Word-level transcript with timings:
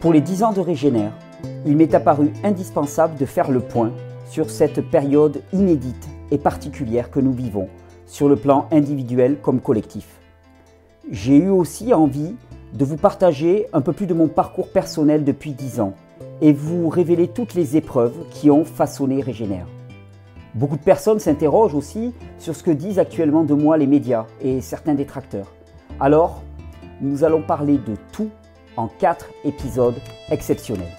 Pour 0.00 0.12
les 0.12 0.20
10 0.20 0.44
ans 0.44 0.52
de 0.52 0.60
Régénère, 0.60 1.12
il 1.66 1.76
m'est 1.76 1.92
apparu 1.92 2.30
indispensable 2.44 3.16
de 3.16 3.26
faire 3.26 3.50
le 3.50 3.58
point 3.58 3.90
sur 4.30 4.48
cette 4.48 4.80
période 4.80 5.42
inédite 5.52 6.08
et 6.30 6.38
particulière 6.38 7.10
que 7.10 7.18
nous 7.18 7.32
vivons, 7.32 7.68
sur 8.06 8.28
le 8.28 8.36
plan 8.36 8.68
individuel 8.70 9.38
comme 9.42 9.60
collectif. 9.60 10.06
J'ai 11.10 11.36
eu 11.36 11.48
aussi 11.48 11.92
envie 11.92 12.36
de 12.74 12.84
vous 12.84 12.96
partager 12.96 13.66
un 13.72 13.80
peu 13.80 13.92
plus 13.92 14.06
de 14.06 14.14
mon 14.14 14.28
parcours 14.28 14.70
personnel 14.70 15.24
depuis 15.24 15.50
10 15.50 15.80
ans 15.80 15.94
et 16.42 16.52
vous 16.52 16.88
révéler 16.88 17.26
toutes 17.26 17.54
les 17.54 17.76
épreuves 17.76 18.14
qui 18.30 18.52
ont 18.52 18.64
façonné 18.64 19.20
Régénère. 19.20 19.66
Beaucoup 20.54 20.76
de 20.76 20.82
personnes 20.82 21.18
s'interrogent 21.18 21.74
aussi 21.74 22.14
sur 22.38 22.54
ce 22.54 22.62
que 22.62 22.70
disent 22.70 23.00
actuellement 23.00 23.42
de 23.42 23.54
moi 23.54 23.76
les 23.76 23.88
médias 23.88 24.26
et 24.40 24.60
certains 24.60 24.94
détracteurs. 24.94 25.52
Alors, 25.98 26.42
nous 27.00 27.24
allons 27.24 27.42
parler 27.42 27.78
de 27.78 27.96
tout 28.12 28.30
en 28.78 28.86
quatre 28.86 29.26
épisodes 29.44 29.98
exceptionnels. 30.30 30.96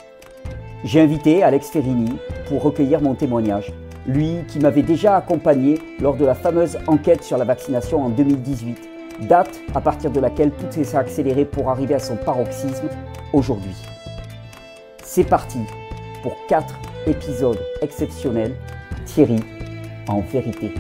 J'ai 0.84 1.02
invité 1.02 1.44
Alex 1.44 1.70
Ferrini 1.70 2.12
pour 2.48 2.62
recueillir 2.62 3.02
mon 3.02 3.16
témoignage, 3.16 3.74
lui 4.06 4.40
qui 4.48 4.60
m'avait 4.60 4.84
déjà 4.84 5.16
accompagné 5.16 5.80
lors 6.00 6.16
de 6.16 6.26
la 6.26 6.36
fameuse 6.36 6.78
enquête 6.88 7.24
sur 7.24 7.38
la 7.38 7.46
vaccination 7.46 8.02
en 8.04 8.10
2018, 8.10 9.28
date 9.28 9.60
à 9.74 9.82
partir 9.82 10.12
de 10.12 10.20
laquelle 10.20 10.52
tout 10.52 10.72
s'est 10.72 10.96
accéléré 10.96 11.46
pour 11.46 11.70
arriver 11.70 11.96
à 11.96 12.00
son 12.00 12.18
paroxysme 12.18 12.90
aujourd'hui. 13.34 13.76
C'est 15.04 15.28
parti 15.28 15.60
pour 16.22 16.36
quatre 16.48 16.76
épisodes 17.08 17.60
exceptionnels. 17.82 18.56
Thierry, 19.06 19.40
en 20.08 20.20
vérité. 20.22 20.72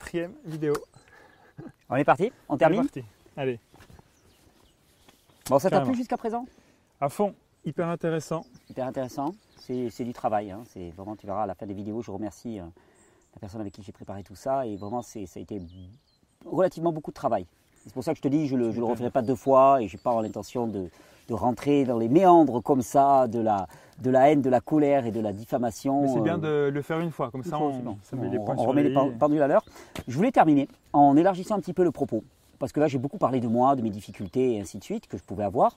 Quatrième 0.00 0.32
vidéo. 0.44 0.72
On 1.88 1.96
est 1.96 2.04
parti? 2.04 2.32
On 2.48 2.56
termine? 2.56 2.82
parti. 2.82 3.04
Allez, 3.36 3.58
Bon, 5.48 5.58
ça 5.58 5.68
t'a 5.68 5.80
plu 5.80 5.94
jusqu'à 5.94 6.16
présent? 6.16 6.46
À 7.00 7.08
fond, 7.08 7.34
hyper 7.64 7.88
intéressant. 7.88 8.44
Hyper 8.68 8.86
intéressant. 8.86 9.34
C'est 9.58 10.04
du 10.04 10.12
travail. 10.12 10.50
hein. 10.50 10.62
C'est 10.68 10.90
vraiment, 10.90 11.16
tu 11.16 11.26
verras 11.26 11.42
à 11.44 11.46
la 11.46 11.54
fin 11.54 11.66
des 11.66 11.74
vidéos, 11.74 12.02
je 12.02 12.10
remercie 12.10 12.58
euh, 12.60 12.64
la 13.34 13.40
personne 13.40 13.60
avec 13.60 13.72
qui 13.72 13.82
j'ai 13.82 13.92
préparé 13.92 14.22
tout 14.24 14.34
ça. 14.34 14.66
Et 14.66 14.76
vraiment, 14.76 15.02
c'est- 15.02 15.26
ça 15.26 15.38
a 15.38 15.42
été 15.42 15.60
relativement 16.44 16.92
beaucoup 16.92 17.10
de 17.10 17.14
travail. 17.16 17.46
C'est 17.84 17.92
pour 17.92 18.02
ça 18.04 18.12
que 18.12 18.18
je 18.18 18.22
te 18.22 18.28
dis, 18.28 18.46
je 18.48 18.56
ne 18.56 18.64
le, 18.66 18.72
je 18.72 18.78
le 18.78 18.84
referai 18.86 19.10
pas 19.10 19.22
deux 19.22 19.34
fois 19.36 19.82
et 19.82 19.88
je 19.88 19.96
n'ai 19.96 20.02
pas 20.02 20.20
l'intention 20.22 20.66
de, 20.66 20.88
de 21.30 21.34
rentrer 21.34 21.84
dans 21.84 21.96
les 21.96 22.08
méandres 22.08 22.60
comme 22.60 22.82
ça 22.82 23.28
de 23.28 23.38
la, 23.38 23.68
de 24.02 24.10
la 24.10 24.30
haine, 24.30 24.42
de 24.42 24.50
la 24.50 24.60
colère 24.60 25.06
et 25.06 25.12
de 25.12 25.20
la 25.20 25.32
diffamation. 25.32 26.02
Mais 26.02 26.08
c'est 26.08 26.18
euh, 26.18 26.22
bien 26.22 26.38
de 26.38 26.68
le 26.74 26.82
faire 26.82 26.98
une 27.00 27.12
fois, 27.12 27.30
comme 27.30 27.44
ça 27.44 27.56
on, 27.58 27.96
ça 28.02 28.16
met 28.16 28.26
On- 28.26 28.30
les 28.32 28.38
on 28.38 28.54
remet 28.64 28.82
les 28.82 28.94
pendules 29.18 29.40
à 29.40 29.46
l'heure. 29.46 29.64
Je 30.08 30.16
voulais 30.16 30.32
terminer 30.32 30.66
en 30.92 31.16
élargissant 31.16 31.54
un 31.54 31.60
petit 31.60 31.72
peu 31.72 31.84
le 31.84 31.92
propos, 31.92 32.24
parce 32.58 32.72
que 32.72 32.80
là 32.80 32.88
j'ai 32.88 32.98
beaucoup 32.98 33.18
parlé 33.18 33.38
de 33.38 33.46
moi, 33.46 33.76
de 33.76 33.82
mes 33.82 33.90
difficultés 33.90 34.54
et 34.56 34.60
ainsi 34.60 34.78
de 34.78 34.84
suite 34.84 35.06
que 35.06 35.16
je 35.16 35.22
pouvais 35.22 35.44
avoir. 35.44 35.76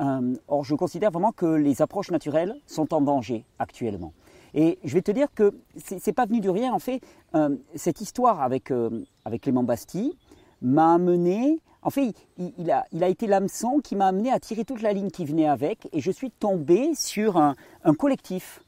Euh, 0.00 0.34
or, 0.46 0.64
je 0.64 0.74
considère 0.76 1.10
vraiment 1.10 1.32
que 1.32 1.46
les 1.46 1.82
approches 1.82 2.12
naturelles 2.12 2.54
sont 2.66 2.94
en 2.94 3.00
danger 3.00 3.44
actuellement. 3.58 4.12
Et 4.54 4.78
je 4.84 4.94
vais 4.94 5.02
te 5.02 5.10
dire 5.10 5.28
que 5.34 5.52
c'est 5.76 5.98
c'est 5.98 6.12
pas 6.12 6.26
venu 6.26 6.40
de 6.40 6.48
rien. 6.48 6.72
En 6.72 6.78
fait, 6.78 7.00
euh, 7.34 7.56
cette 7.74 8.00
histoire 8.00 8.40
avec, 8.40 8.70
euh, 8.70 8.90
avec 9.24 9.42
Clément 9.42 9.64
Bastille 9.64 10.12
m'a 10.60 10.94
amené. 10.94 11.58
En 11.82 11.90
fait, 11.90 12.12
il, 12.38 12.52
il 12.58 12.70
a, 12.70 12.84
il 12.92 13.02
a 13.02 13.08
été 13.08 13.26
l'hameçon 13.26 13.80
qui 13.82 13.96
m'a 13.96 14.06
amené 14.06 14.30
à 14.32 14.38
tirer 14.38 14.64
toute 14.64 14.82
la 14.82 14.92
ligne 14.92 15.10
qui 15.10 15.24
venait 15.24 15.48
avec. 15.48 15.88
Et 15.92 16.00
je 16.00 16.10
suis 16.10 16.30
tombé 16.30 16.94
sur 16.94 17.36
un, 17.38 17.54
un 17.84 17.94
collectif, 17.94 18.62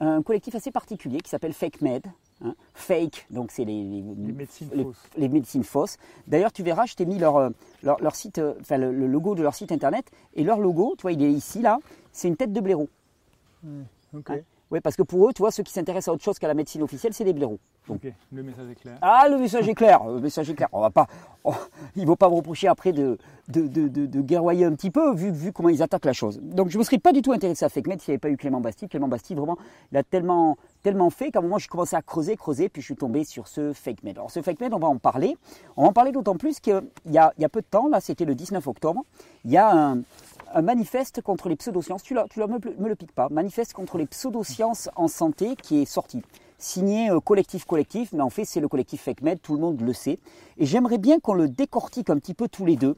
un 0.00 0.22
collectif 0.22 0.54
assez 0.54 0.70
particulier 0.72 1.20
qui 1.20 1.30
s'appelle 1.30 1.52
Fake 1.52 1.80
Med. 1.80 2.04
hein. 2.44 2.54
Fake, 2.74 3.26
donc 3.30 3.50
c'est 3.52 3.64
les, 3.64 3.82
les- 3.84 4.02
Les 4.02 4.32
médecines 4.32 4.68
les- 4.74 4.82
fausses. 4.84 5.02
les 5.16 5.28
médecines 5.28 5.64
fausses. 5.64 5.96
D'ailleurs, 6.26 6.52
tu 6.52 6.62
verras, 6.62 6.86
je 6.86 6.94
t'ai 6.96 7.06
mis 7.06 7.18
leur, 7.18 7.36
euh, 7.36 7.50
leur, 7.82 8.00
leur 8.02 8.14
site, 8.16 8.38
euh, 8.38 8.54
enfin 8.60 8.78
le, 8.78 8.92
le 8.92 9.06
logo 9.06 9.34
de 9.36 9.42
leur 9.42 9.54
site 9.54 9.70
internet. 9.72 10.10
Et 10.34 10.42
leur 10.42 10.58
logo, 10.58 10.94
tu 10.98 11.02
vois, 11.02 11.12
il 11.12 11.22
est 11.22 11.30
ici, 11.32 11.62
là, 11.62 11.78
c'est 12.12 12.28
une 12.28 12.36
tête 12.36 12.52
de 12.52 12.60
blaireau. 12.60 12.88
Ok, 14.14 14.30
Hein 14.30 14.40
Oui, 14.70 14.80
parce 14.80 14.96
que 14.96 15.02
pour 15.02 15.28
eux, 15.28 15.32
tu 15.32 15.42
vois, 15.42 15.52
ceux 15.52 15.62
qui 15.62 15.72
s'intéressent 15.72 16.08
à 16.08 16.12
autre 16.14 16.24
chose 16.24 16.38
qu'à 16.40 16.48
la 16.48 16.54
médecine 16.54 16.82
officielle, 16.82 17.12
c'est 17.14 17.22
des 17.22 17.32
blaireaux. 17.32 17.60
ok, 17.88 18.12
le 18.32 18.42
message 18.42 18.68
est 18.70 18.74
clair. 18.74 18.98
Ah, 19.00 19.28
le 19.28 19.38
message 19.38 19.68
est 19.68 19.74
clair, 19.74 20.02
le 20.04 20.18
message 20.20 20.50
est 20.50 20.54
clair. 20.54 20.68
On 20.72 20.80
va 20.80 20.90
pas, 20.90 21.06
ils 21.94 22.02
ne 22.02 22.06
vont 22.06 22.16
pas 22.16 22.28
me 22.28 22.34
reprocher 22.34 22.66
après 22.66 22.92
de, 22.92 23.16
de, 23.46 23.68
de, 23.68 23.86
de- 23.86 24.06
de 24.06 24.20
guerroyer 24.22 24.64
un 24.64 24.72
petit 24.74 24.90
peu, 24.90 25.14
vu, 25.14 25.30
vu 25.30 25.52
comment 25.52 25.68
ils 25.68 25.84
attaquent 25.84 26.04
la 26.04 26.12
chose. 26.12 26.40
Donc, 26.42 26.68
je 26.70 26.74
ne 26.76 26.80
me 26.80 26.84
serais 26.84 26.98
pas 26.98 27.12
du 27.12 27.22
tout 27.22 27.30
intéressé 27.30 27.64
à 27.64 27.68
FakeMed 27.68 28.00
s'il 28.00 28.10
n'y 28.10 28.14
avait 28.14 28.18
pas 28.20 28.28
eu 28.30 28.36
Clément 28.36 28.60
Bastille. 28.60 28.88
Clément 28.88 29.06
Bastille, 29.06 29.36
vraiment, 29.36 29.56
il 29.92 29.98
a 29.98 30.02
tellement, 30.02 30.56
tellement 30.82 31.10
fait 31.10 31.30
qu'à 31.30 31.38
un 31.38 31.42
moment, 31.42 31.58
j'ai 31.58 31.68
commencé 31.68 31.94
à 31.94 32.02
creuser, 32.02 32.36
creuser, 32.36 32.68
puis 32.68 32.82
je 32.82 32.86
suis 32.86 32.96
tombé 32.96 33.22
sur 33.22 33.46
ce 33.46 33.72
FakeMed. 33.72 34.18
Alors, 34.18 34.32
ce 34.32 34.42
FakeMed, 34.42 34.74
on 34.74 34.80
va 34.80 34.88
en 34.88 34.98
parler. 34.98 35.36
On 35.76 35.82
va 35.82 35.88
en 35.90 35.92
parler 35.92 36.10
d'autant 36.10 36.36
plus 36.36 36.58
qu'il 36.58 36.82
y 37.12 37.18
a, 37.18 37.32
il 37.38 37.42
y 37.42 37.44
a 37.44 37.48
peu 37.48 37.60
de 37.60 37.66
temps, 37.70 37.86
là, 37.88 38.00
c'était 38.00 38.24
le 38.24 38.34
19 38.34 38.66
octobre, 38.66 39.04
il 39.44 39.52
y 39.52 39.56
a 39.58 39.70
un, 39.72 39.98
un 40.56 40.62
manifeste 40.62 41.20
contre 41.20 41.50
les 41.50 41.56
pseudosciences, 41.56 42.02
tu 42.02 42.14
ne 42.14 42.46
me, 42.46 42.88
le 42.88 42.96
piques 42.96 43.12
pas, 43.12 43.28
manifeste 43.28 43.74
contre 43.74 43.98
les 43.98 44.06
pseudosciences 44.06 44.88
en 44.96 45.06
santé 45.06 45.54
qui 45.54 45.82
est 45.82 45.84
sorti. 45.84 46.22
Signé 46.56 47.10
euh, 47.10 47.20
collectif 47.20 47.66
collectif, 47.66 48.10
mais 48.14 48.22
en 48.22 48.30
fait 48.30 48.46
c'est 48.46 48.60
le 48.60 48.68
collectif 48.68 49.02
FakeMed, 49.02 49.42
tout 49.42 49.52
le 49.52 49.60
monde 49.60 49.82
le 49.82 49.92
sait. 49.92 50.18
Et 50.56 50.64
j'aimerais 50.64 50.96
bien 50.96 51.20
qu'on 51.20 51.34
le 51.34 51.48
décortique 51.48 52.08
un 52.08 52.16
petit 52.16 52.32
peu 52.32 52.48
tous 52.48 52.64
les 52.64 52.76
deux, 52.76 52.96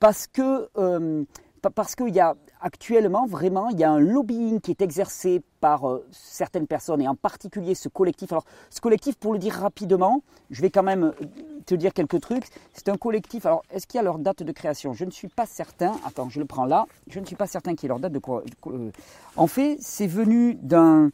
parce 0.00 0.26
que 0.26 0.70
euh, 0.78 1.24
parce 1.70 1.94
qu'il 1.94 2.14
y 2.14 2.20
a 2.20 2.34
actuellement 2.60 3.26
vraiment 3.26 3.68
il 3.70 3.78
y 3.78 3.84
a 3.84 3.90
un 3.90 3.98
lobbying 3.98 4.60
qui 4.60 4.70
est 4.70 4.80
exercé 4.80 5.42
par 5.60 5.88
euh, 5.88 6.06
certaines 6.12 6.66
personnes 6.66 7.00
et 7.00 7.08
en 7.08 7.14
particulier 7.14 7.74
ce 7.74 7.88
collectif. 7.88 8.32
Alors 8.32 8.44
ce 8.70 8.80
collectif, 8.80 9.16
pour 9.16 9.32
le 9.32 9.38
dire 9.38 9.54
rapidement, 9.54 10.22
je 10.50 10.62
vais 10.62 10.70
quand 10.70 10.82
même 10.82 11.04
euh, 11.04 11.26
te 11.66 11.74
dire 11.74 11.92
quelques 11.92 12.20
trucs. 12.20 12.46
C'est 12.72 12.88
un 12.88 12.96
collectif. 12.96 13.46
Alors 13.46 13.62
est-ce 13.70 13.86
qu'il 13.86 13.98
y 13.98 14.00
a 14.00 14.04
leur 14.04 14.18
date 14.18 14.42
de 14.42 14.52
création? 14.52 14.92
Je 14.92 15.04
ne 15.04 15.10
suis 15.10 15.28
pas 15.28 15.46
certain. 15.46 15.92
Attends, 16.06 16.28
je 16.28 16.40
le 16.40 16.46
prends 16.46 16.66
là. 16.66 16.86
Je 17.08 17.20
ne 17.20 17.24
suis 17.26 17.36
pas 17.36 17.46
certain 17.46 17.74
qu'il 17.74 17.84
y 17.84 17.86
ait 17.86 17.88
leur 17.88 18.00
date 18.00 18.12
de. 18.12 18.20
euh, 18.66 18.90
En 19.36 19.46
fait, 19.46 19.76
c'est 19.80 20.06
venu 20.06 20.54
d'un 20.54 21.10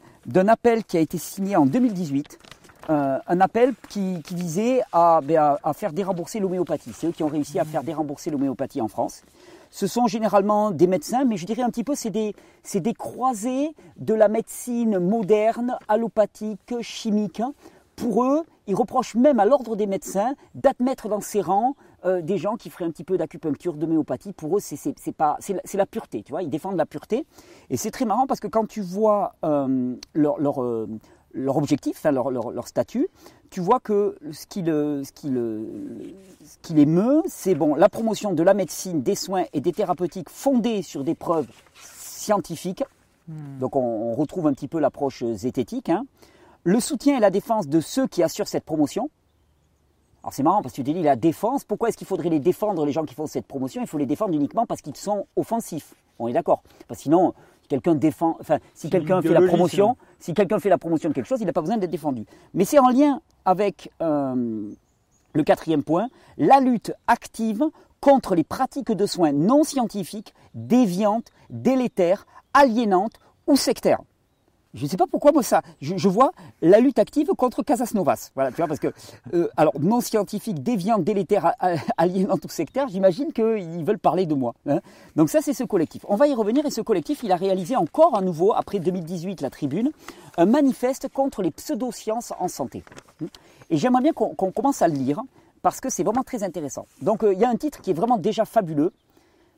appel 0.49 0.85
qui 0.85 0.97
a 0.97 1.01
été 1.01 1.19
signé 1.19 1.57
en 1.57 1.67
2018. 1.67 2.39
Euh, 2.89 3.19
un 3.29 3.41
appel 3.41 3.75
qui, 3.89 4.21
visait 4.33 4.83
ben, 4.93 5.57
à 5.63 5.73
faire 5.75 5.93
dérembourser 5.93 6.41
l'homéopathie. 6.41 6.93
C'est 6.93 7.09
eux 7.09 7.13
qui 7.13 7.23
ont 7.23 7.29
réussi 7.29 7.61
à 7.61 7.65
faire 7.65 7.85
dérembourser 7.85 8.31
l'homéopathie 8.31 8.81
en 8.81 8.89
France. 8.89 9.23
Ce 9.71 9.87
sont 9.87 10.07
généralement 10.07 10.73
des 10.73 10.89
médecins, 10.89 11.25
mais 11.25 11.37
je 11.37 11.47
dirais 11.47 11.63
un 11.63 11.71
petit 11.71 11.85
peu, 11.85 11.95
c'est 11.95 12.11
des, 12.11 12.35
croisés 12.95 13.75
de 13.97 14.15
la 14.15 14.29
médecine 14.29 14.99
moderne, 14.99 15.79
allopathique, 15.89 16.75
chimique. 16.81 17.43
Pour 17.95 18.25
eux, 18.25 18.43
ils 18.67 18.75
reprochent 18.75 19.15
même 19.15 19.39
à 19.41 19.45
l'ordre 19.45 19.77
des 19.77 19.87
médecins 19.87 20.35
d'admettre 20.55 21.09
dans 21.09 21.21
ses 21.21 21.41
rangs 21.41 21.77
euh, 22.05 22.23
des 22.23 22.39
gens 22.39 22.57
qui 22.57 22.71
feraient 22.71 22.87
un 22.87 22.91
petit 22.91 23.05
peu 23.05 23.19
d'acupuncture, 23.19 23.75
d'homéopathie. 23.75 24.33
Pour 24.33 24.57
eux, 24.57 24.61
c'est, 24.61 24.79
la, 25.75 25.87
pureté, 25.87 26.23
tu 26.23 26.33
vois. 26.33 26.43
Ils 26.43 26.51
défendent 26.51 26.77
la 26.77 26.87
pureté. 26.87 27.27
Et 27.69 27.77
c'est 27.77 27.91
très 27.91 28.07
marrant 28.07 28.27
parce 28.27 28.41
que 28.41 28.49
quand 28.49 28.67
tu 28.67 28.81
vois 28.81 29.35
euh, 29.45 29.95
leur, 30.15 30.41
leur, 30.41 30.63
euh, 30.63 30.89
leur 31.33 31.57
objectif, 31.57 31.97
enfin, 31.97 32.13
leur, 32.13 32.31
leur, 32.31 32.51
leur 32.51 32.67
statut, 32.69 33.09
tu 33.51 33.61
vois 33.61 33.81
que 33.81 34.17
ce 34.33 34.47
qui, 34.47 34.63
le, 34.63 35.03
ce, 35.05 35.13
qui 35.13 35.29
le, 35.29 35.67
ce 36.45 36.57
qui 36.63 36.75
les 36.75 36.87
meut, 36.87 37.23
c'est 37.27 37.55
bon, 37.55 37.75
la 37.75 37.89
promotion 37.89 38.33
de 38.33 38.43
la 38.43 38.55
médecine, 38.55 39.03
des 39.03 39.15
soins 39.15 39.45
et 39.53 39.61
des 39.61 39.73
thérapeutiques 39.73 40.31
fondées 40.31 40.83
sur 40.83 41.05
des 41.05 41.15
preuves 41.15 41.49
scientifiques. 41.75 42.85
Donc 43.29 43.77
on, 43.77 43.81
on 43.81 44.15
retrouve 44.15 44.47
un 44.47 44.53
petit 44.53 44.69
peu 44.69 44.79
l'approche 44.81 45.25
zététique. 45.25 45.89
hein. 45.89 46.05
Le 46.65 46.81
soutien 46.81 47.17
et 47.17 47.21
la 47.21 47.31
défense 47.31 47.69
de 47.69 47.81
ceux 47.81 48.07
qui 48.07 48.23
assurent 48.23 48.49
cette 48.49 48.65
promotion. 48.65 49.09
Alors 50.23 50.35
c'est 50.35 50.43
marrant 50.43 50.63
parce 50.63 50.75
que 50.75 50.83
tu 50.83 50.93
dis 50.93 51.03
la 51.03 51.17
défense, 51.17 51.65
pourquoi 51.65 51.89
est-ce 51.89 51.97
qu'il 51.97 52.07
faudrait 52.07 52.29
les 52.29 52.41
défendre 52.41 52.85
les 52.85 52.93
gens 52.93 53.05
qui 53.05 53.15
font 53.15 53.27
cette 53.27 53.47
promotion? 53.47 53.81
Il 53.81 53.87
faut 53.87 53.99
les 53.99 54.07
défendre 54.07 54.35
uniquement 54.35 54.67
parce 54.67 54.83
qu'ils 54.83 54.97
sont 54.97 55.27
offensifs. 55.37 55.95
On 56.19 56.29
est 56.29 56.35
d'accord. 56.35 56.63
Parce 56.87 56.99
que 56.99 57.03
sinon, 57.05 57.33
si 57.60 57.60
quelqu'un 57.71 57.95
défend, 57.95 58.37
enfin 58.41 58.59
si 58.75 58.83
C'est 58.83 58.91
quelqu'un 58.91 59.17
une 59.17 59.23
fait 59.23 59.29
la 59.29 59.35
idéologie, 59.37 59.49
promotion, 59.49 59.87
sinon. 59.95 59.97
si 60.19 60.35
quelqu'un 60.35 60.59
fait 60.59 60.69
la 60.69 60.77
promotion 60.77 61.09
de 61.09 61.15
quelque 61.15 61.27
chose, 61.27 61.41
il 61.41 61.47
n'a 61.47 61.53
pas 61.55 61.63
besoin 61.63 61.79
d'être 61.79 61.91
défendu. 61.91 62.27
Mais 62.53 62.67
c'est 62.67 62.79
en 62.79 62.89
lien 62.91 63.23
avec 63.47 63.91
euh, 64.03 64.69
le 65.33 65.43
quatrième 65.43 65.83
point, 65.83 66.09
la 66.37 66.61
lutte 66.61 66.93
active 67.07 67.65
contre 68.01 68.35
les 68.35 68.45
pratiques 68.45 68.91
de 68.93 69.07
soins 69.07 69.33
non 69.33 69.63
scientifiques, 69.63 70.35
déviantes, 70.55 71.29
délétères, 71.49 72.27
aliénantes 72.53 73.19
ou 73.47 73.57
sectaires. 73.57 74.01
Je 74.73 74.85
ne 74.85 74.89
sais 74.89 74.97
pas 74.97 75.07
pourquoi 75.09 75.33
moi 75.33 75.43
ça. 75.43 75.63
Je, 75.81 76.09
vois 76.09 76.31
la 76.63 76.79
lutte 76.79 76.99
active 77.01 77.29
contre 77.37 77.63
Casas 77.65 77.91
Novas. 77.95 78.31
Voilà, 78.37 78.51
tu 78.51 78.59
vois, 78.59 78.69
parce 78.69 78.79
que 78.79 78.93
euh, 79.35 79.49
alors 79.57 79.73
non 79.81 80.01
scientifique, 80.01 80.63
déviante, 80.63 81.03
délétère, 81.03 81.47
a- 81.47 81.55
a- 81.59 81.77
aliénante 81.97 82.45
ou 82.45 82.49
sectaire, 82.49 82.87
j'imagine 82.89 83.33
qu'ils 83.33 83.85
veulent 83.85 83.99
parler 83.99 84.27
de 84.27 84.35
moi. 84.35 84.55
hein. 84.69 84.81
Donc 85.17 85.29
ça, 85.29 85.41
c'est 85.43 85.55
ce 85.55 85.65
collectif. 85.65 86.05
On 86.09 86.15
va 86.17 86.29
y 86.29 86.35
revenir 86.35 86.65
et 86.67 86.71
ce 86.71 86.81
collectif, 86.83 87.23
il 87.25 87.33
a 87.33 87.37
réalisé 87.37 87.75
encore 87.75 88.17
à 88.17 88.21
nouveau 88.21 88.53
après 88.55 88.79
2018 88.79 89.41
la 89.41 89.51
Tribune 89.51 89.91
un 90.37 90.47
manifeste 90.47 91.09
contre 91.09 91.43
les 91.43 91.51
pseudosciences 91.51 92.33
en 92.39 92.47
santé. 92.47 92.85
Et 93.71 93.77
j'aimerais 93.77 94.03
bien 94.03 94.13
qu'on 94.13 94.35
commence 94.53 94.83
à 94.83 94.89
le 94.89 94.95
lire 94.95 95.21
parce 95.63 95.81
que 95.81 95.91
c'est 95.91 96.05
vraiment 96.05 96.23
très 96.23 96.43
intéressant. 96.45 96.87
Donc 97.03 97.25
euh, 97.25 97.33
il 97.35 97.41
y 97.41 97.45
a 97.45 97.49
un 97.49 97.57
titre 97.57 97.81
qui 97.81 97.91
est 97.91 97.95
vraiment 97.95 98.19
déjà 98.19 98.45
fabuleux. 98.45 98.93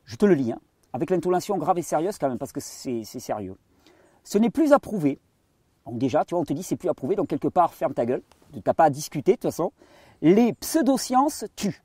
Je 0.06 0.16
te 0.16 0.24
le 0.24 0.34
lis, 0.34 0.52
hein, 0.52 0.58
avec 0.94 1.10
l'intonation 1.10 1.58
grave 1.58 1.78
et 1.78 1.82
sérieuse 1.82 2.16
quand 2.18 2.28
même, 2.28 2.38
parce 2.38 2.52
que 2.52 2.60
c'est 2.60 3.04
sérieux. 3.04 3.56
Ce 4.24 4.38
n'est 4.38 4.50
plus 4.50 4.72
approuvé. 4.72 5.18
Donc 5.86 5.98
déjà, 5.98 6.24
tu 6.24 6.34
vois, 6.34 6.42
on 6.42 6.44
te 6.44 6.52
dit 6.52 6.62
c'est 6.62 6.76
plus 6.76 6.88
approuvé, 6.88 7.16
donc 7.16 7.28
quelque 7.28 7.48
part, 7.48 7.74
ferme 7.74 7.94
ta 7.94 8.06
gueule. 8.06 8.22
Tu 8.52 8.60
n'as 8.64 8.74
pas 8.74 8.84
à 8.84 8.90
discuter 8.90 9.32
de 9.32 9.36
toute 9.36 9.50
façon. 9.50 9.72
Les 10.20 10.52
pseudosciences 10.52 11.44
tuent. 11.56 11.82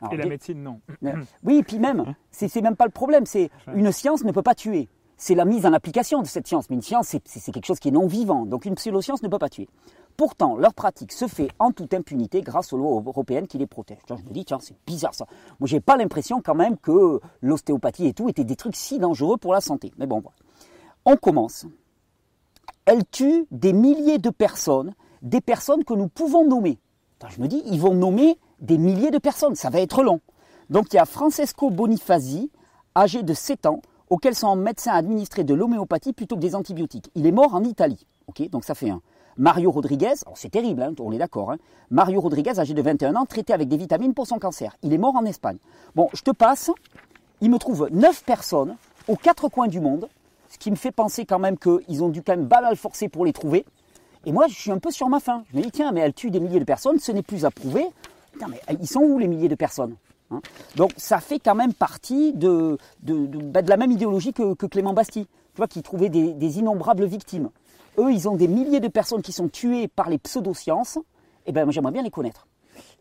Alors, 0.00 0.14
Et 0.14 0.16
la 0.18 0.26
médecine, 0.26 0.62
non. 0.62 0.80
mais- 1.02 1.14
Oui, 1.42 1.56
et 1.56 1.62
puis 1.62 1.78
même, 1.78 2.14
c'est 2.30 2.60
même 2.60 2.76
pas 2.76 2.84
le 2.84 2.90
problème. 2.92 3.26
C'est 3.26 3.50
une 3.74 3.90
science 3.90 4.22
ne 4.24 4.32
peut 4.32 4.42
pas 4.42 4.54
tuer. 4.54 4.88
C'est 5.16 5.34
la 5.34 5.44
mise 5.44 5.64
en 5.64 5.72
application 5.72 6.20
de 6.22 6.26
cette 6.26 6.46
science. 6.46 6.68
Mais 6.68 6.76
une 6.76 6.82
science, 6.82 7.06
c'est- 7.08 7.52
quelque 7.52 7.64
chose 7.66 7.78
qui 7.78 7.88
est 7.88 7.92
non 7.92 8.06
vivant. 8.06 8.44
Donc 8.46 8.64
une 8.66 8.74
pseudoscience 8.74 9.22
ne 9.22 9.28
peut 9.28 9.38
pas 9.38 9.48
tuer. 9.48 9.68
Pourtant, 10.16 10.56
leur 10.56 10.74
pratique 10.74 11.10
se 11.12 11.26
fait 11.26 11.48
en 11.58 11.72
toute 11.72 11.94
impunité 11.94 12.40
grâce 12.42 12.72
aux 12.72 12.76
lois 12.76 13.02
européennes 13.04 13.46
qui 13.48 13.58
les 13.58 13.66
protègent. 13.66 13.98
Je 14.08 14.14
me 14.14 14.30
dis, 14.32 14.44
tiens, 14.44 14.58
c'est 14.60 14.76
bizarre 14.86 15.14
ça. 15.14 15.26
Moi, 15.58 15.66
j'ai 15.66 15.80
pas 15.80 15.96
l'impression 15.96 16.40
quand 16.42 16.54
même 16.54 16.76
que 16.76 17.20
l'ostéopathie 17.40 18.06
et 18.06 18.12
tout 18.12 18.28
étaient 18.28 18.44
des 18.44 18.56
trucs 18.56 18.76
si 18.76 18.98
dangereux 18.98 19.38
pour 19.38 19.52
la 19.54 19.60
santé. 19.60 19.92
Mais 19.98 20.06
bon, 20.06 20.20
voilà. 20.20 20.36
On 21.04 21.16
commence. 21.16 21.66
Elle 22.86 23.04
tue 23.06 23.46
des 23.50 23.72
milliers 23.72 24.18
de 24.18 24.30
personnes, 24.30 24.94
des 25.22 25.40
personnes 25.40 25.84
que 25.84 25.94
nous 25.94 26.08
pouvons 26.08 26.46
nommer. 26.46 26.78
Je 27.28 27.40
me 27.40 27.48
dis, 27.48 27.62
ils 27.66 27.80
vont 27.80 27.94
nommer 27.94 28.38
des 28.60 28.76
milliers 28.76 29.10
de 29.10 29.18
personnes, 29.18 29.54
ça 29.54 29.70
va 29.70 29.80
être 29.80 30.02
long. 30.02 30.20
Donc 30.70 30.92
il 30.92 30.96
y 30.96 30.98
a 30.98 31.06
Francesco 31.06 31.70
Bonifazi, 31.70 32.50
âgé 32.94 33.22
de 33.22 33.32
7 33.32 33.66
ans, 33.66 33.80
auquel 34.10 34.34
son 34.34 34.56
médecin 34.56 34.92
a 34.92 34.96
administré 34.96 35.44
de 35.44 35.54
l'homéopathie 35.54 36.12
plutôt 36.12 36.36
que 36.36 36.40
des 36.40 36.54
antibiotiques. 36.54 37.10
Il 37.14 37.26
est 37.26 37.32
mort 37.32 37.54
en 37.54 37.64
Italie. 37.64 38.06
Ok, 38.26 38.48
donc 38.50 38.64
ça 38.64 38.74
fait 38.74 38.90
un. 38.90 39.00
Mario 39.36 39.70
Rodriguez, 39.70 40.14
c'est 40.34 40.50
terrible, 40.50 40.82
hein, 40.82 40.94
on 41.00 41.12
est 41.12 41.18
d'accord. 41.18 41.50
hein. 41.50 41.56
Mario 41.90 42.20
Rodriguez, 42.20 42.58
âgé 42.58 42.72
de 42.72 42.82
21 42.82 43.16
ans, 43.16 43.24
traité 43.26 43.52
avec 43.52 43.68
des 43.68 43.76
vitamines 43.76 44.14
pour 44.14 44.26
son 44.26 44.38
cancer. 44.38 44.76
Il 44.82 44.92
est 44.92 44.98
mort 44.98 45.16
en 45.16 45.24
Espagne. 45.24 45.58
Bon, 45.94 46.08
je 46.12 46.22
te 46.22 46.30
passe. 46.30 46.70
Il 47.40 47.50
me 47.50 47.58
trouve 47.58 47.88
9 47.90 48.22
personnes 48.24 48.76
aux 49.08 49.16
quatre 49.16 49.48
coins 49.48 49.66
du 49.68 49.80
monde, 49.80 50.08
ce 50.54 50.58
qui 50.58 50.70
me 50.70 50.76
fait 50.76 50.92
penser 50.92 51.26
quand 51.26 51.40
même 51.40 51.58
qu'ils 51.58 52.04
ont 52.04 52.08
dû 52.08 52.22
quand 52.22 52.36
même 52.36 52.48
pas 52.48 52.74
forcer 52.76 53.08
pour 53.08 53.24
les 53.24 53.32
trouver. 53.32 53.64
Et 54.24 54.30
moi, 54.30 54.46
je 54.48 54.54
suis 54.54 54.70
un 54.70 54.78
peu 54.78 54.92
sur 54.92 55.08
ma 55.08 55.18
faim. 55.18 55.42
Je 55.52 55.58
me 55.58 55.62
dis, 55.62 55.70
tiens, 55.72 55.90
mais 55.90 56.00
elle 56.00 56.14
tue 56.14 56.30
des 56.30 56.38
milliers 56.38 56.60
de 56.60 56.64
personnes, 56.64 57.00
ce 57.00 57.10
n'est 57.10 57.24
plus 57.24 57.44
approuvé. 57.44 57.84
Putain, 58.32 58.46
mais 58.46 58.60
ils 58.80 58.86
sont 58.86 59.00
où 59.00 59.18
les 59.18 59.26
milliers 59.26 59.48
de 59.48 59.56
personnes 59.56 59.96
hein? 60.30 60.40
Donc, 60.76 60.92
ça 60.96 61.18
fait 61.18 61.40
quand 61.40 61.56
même 61.56 61.74
partie 61.74 62.32
de, 62.32 62.78
bah, 63.02 63.62
la 63.62 63.76
même 63.76 63.90
idéologie 63.90 64.32
que, 64.32 64.54
Clément 64.66 64.94
Bastille, 64.94 65.26
tu 65.26 65.56
vois, 65.56 65.66
qui 65.66 65.82
trouvait 65.82 66.08
des, 66.08 66.58
innombrables 66.58 67.04
victimes. 67.04 67.50
Eux, 67.98 68.12
ils 68.12 68.28
ont 68.28 68.36
des 68.36 68.48
milliers 68.48 68.80
de 68.80 68.88
personnes 68.88 69.22
qui 69.22 69.32
sont 69.32 69.48
tuées 69.48 69.88
par 69.88 70.08
les 70.08 70.18
pseudosciences. 70.18 70.98
Et 71.46 71.52
ben, 71.52 71.64
moi, 71.64 71.72
j'aimerais 71.72 71.92
bien 71.92 72.02
les 72.02 72.10
connaître. 72.10 72.46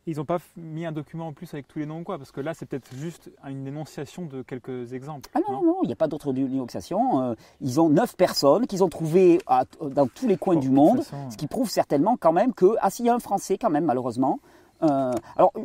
Ils 0.05 0.17
n'ont 0.17 0.25
pas 0.25 0.39
mis 0.57 0.85
un 0.85 0.91
document 0.91 1.27
en 1.27 1.33
plus 1.33 1.53
avec 1.53 1.67
tous 1.67 1.79
les 1.79 1.85
noms 1.85 1.99
ou 1.99 2.03
quoi 2.03 2.17
Parce 2.17 2.31
que 2.33 2.41
là, 2.41 2.53
c'est 2.53 2.65
peut-être 2.65 2.93
juste 2.95 3.31
une 3.47 3.65
énonciation 3.65 4.25
de 4.25 4.41
quelques 4.41 4.91
exemples. 4.93 5.29
Ah 5.33 5.39
non, 5.47 5.61
non, 5.61 5.65
non, 5.65 5.75
il 5.83 5.87
n'y 5.87 5.93
a 5.93 5.95
pas 5.95 6.07
d'autre 6.07 6.33
dénonciation. 6.33 7.21
Euh, 7.21 7.35
ils 7.61 7.79
ont 7.79 7.87
neuf 7.87 8.15
personnes 8.17 8.67
qu'ils 8.67 8.83
ont 8.83 8.89
trouvées 8.89 9.39
à- 9.47 9.63
dans 9.81 10.07
tous 10.07 10.27
les 10.27 10.35
coins 10.35 10.55
Bon, 10.55 10.59
du 10.61 10.69
monde, 10.69 10.97
façon, 11.03 11.29
ce 11.31 11.37
qui 11.37 11.47
prouve 11.47 11.69
certainement 11.69 12.17
quand 12.19 12.33
même 12.33 12.53
que, 12.53 12.75
ah 12.81 12.89
s'il 12.89 13.05
y 13.05 13.09
a 13.09 13.15
un 13.15 13.19
Français 13.19 13.57
quand 13.57 13.69
même, 13.69 13.85
malheureusement. 13.85 14.39
Euh, 14.83 15.13
alors, 15.37 15.53
euh, 15.55 15.61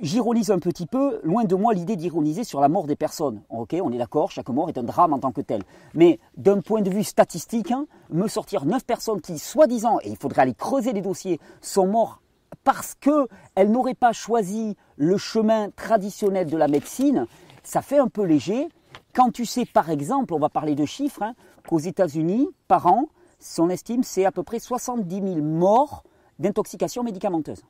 j'ironise 0.00 0.50
un 0.50 0.58
petit 0.60 0.86
peu, 0.86 1.20
loin 1.22 1.44
de 1.44 1.54
moi 1.54 1.74
l'idée 1.74 1.96
d'ironiser 1.96 2.44
sur 2.44 2.60
la 2.62 2.68
mort 2.68 2.86
des 2.86 2.96
personnes. 2.96 3.42
Ok, 3.50 3.76
on 3.82 3.92
est 3.92 3.98
d'accord, 3.98 4.30
chaque 4.30 4.48
mort 4.48 4.70
est 4.70 4.78
un 4.78 4.82
drame 4.82 5.12
en 5.12 5.18
tant 5.18 5.32
que 5.32 5.42
tel. 5.42 5.62
Mais 5.92 6.18
d'un 6.38 6.62
point 6.62 6.80
de 6.80 6.88
vue 6.88 7.04
statistique, 7.04 7.70
hein, 7.70 7.86
me 8.10 8.28
sortir 8.28 8.64
neuf 8.64 8.86
personnes 8.86 9.20
qui, 9.20 9.38
soi-disant, 9.38 9.98
et 10.02 10.08
il 10.08 10.16
faudrait 10.16 10.42
aller 10.42 10.54
creuser 10.54 10.94
les 10.94 11.02
dossiers, 11.02 11.38
sont 11.60 11.86
morts 11.86 12.22
parce 12.68 12.94
qu'elles 12.96 13.70
n'auraient 13.70 13.94
pas 13.94 14.12
choisi 14.12 14.76
le 14.98 15.16
chemin 15.16 15.70
traditionnel 15.70 16.50
de 16.50 16.56
la 16.58 16.68
médecine, 16.68 17.26
ça 17.62 17.80
fait 17.80 17.96
un 17.96 18.08
peu 18.08 18.24
léger. 18.24 18.68
Quand 19.14 19.30
tu 19.32 19.46
sais, 19.46 19.64
par 19.64 19.88
exemple, 19.88 20.34
on 20.34 20.38
va 20.38 20.50
parler 20.50 20.74
de 20.74 20.84
chiffres, 20.84 21.22
hein, 21.22 21.32
qu'aux 21.66 21.78
États-Unis, 21.78 22.46
par 22.68 22.86
an, 22.86 23.06
son 23.38 23.70
estime, 23.70 24.02
c'est 24.02 24.26
à 24.26 24.32
peu 24.32 24.42
près 24.42 24.58
70 24.58 25.14
000 25.16 25.36
morts 25.40 26.02
d'intoxication 26.38 27.02
médicamenteuse. 27.02 27.62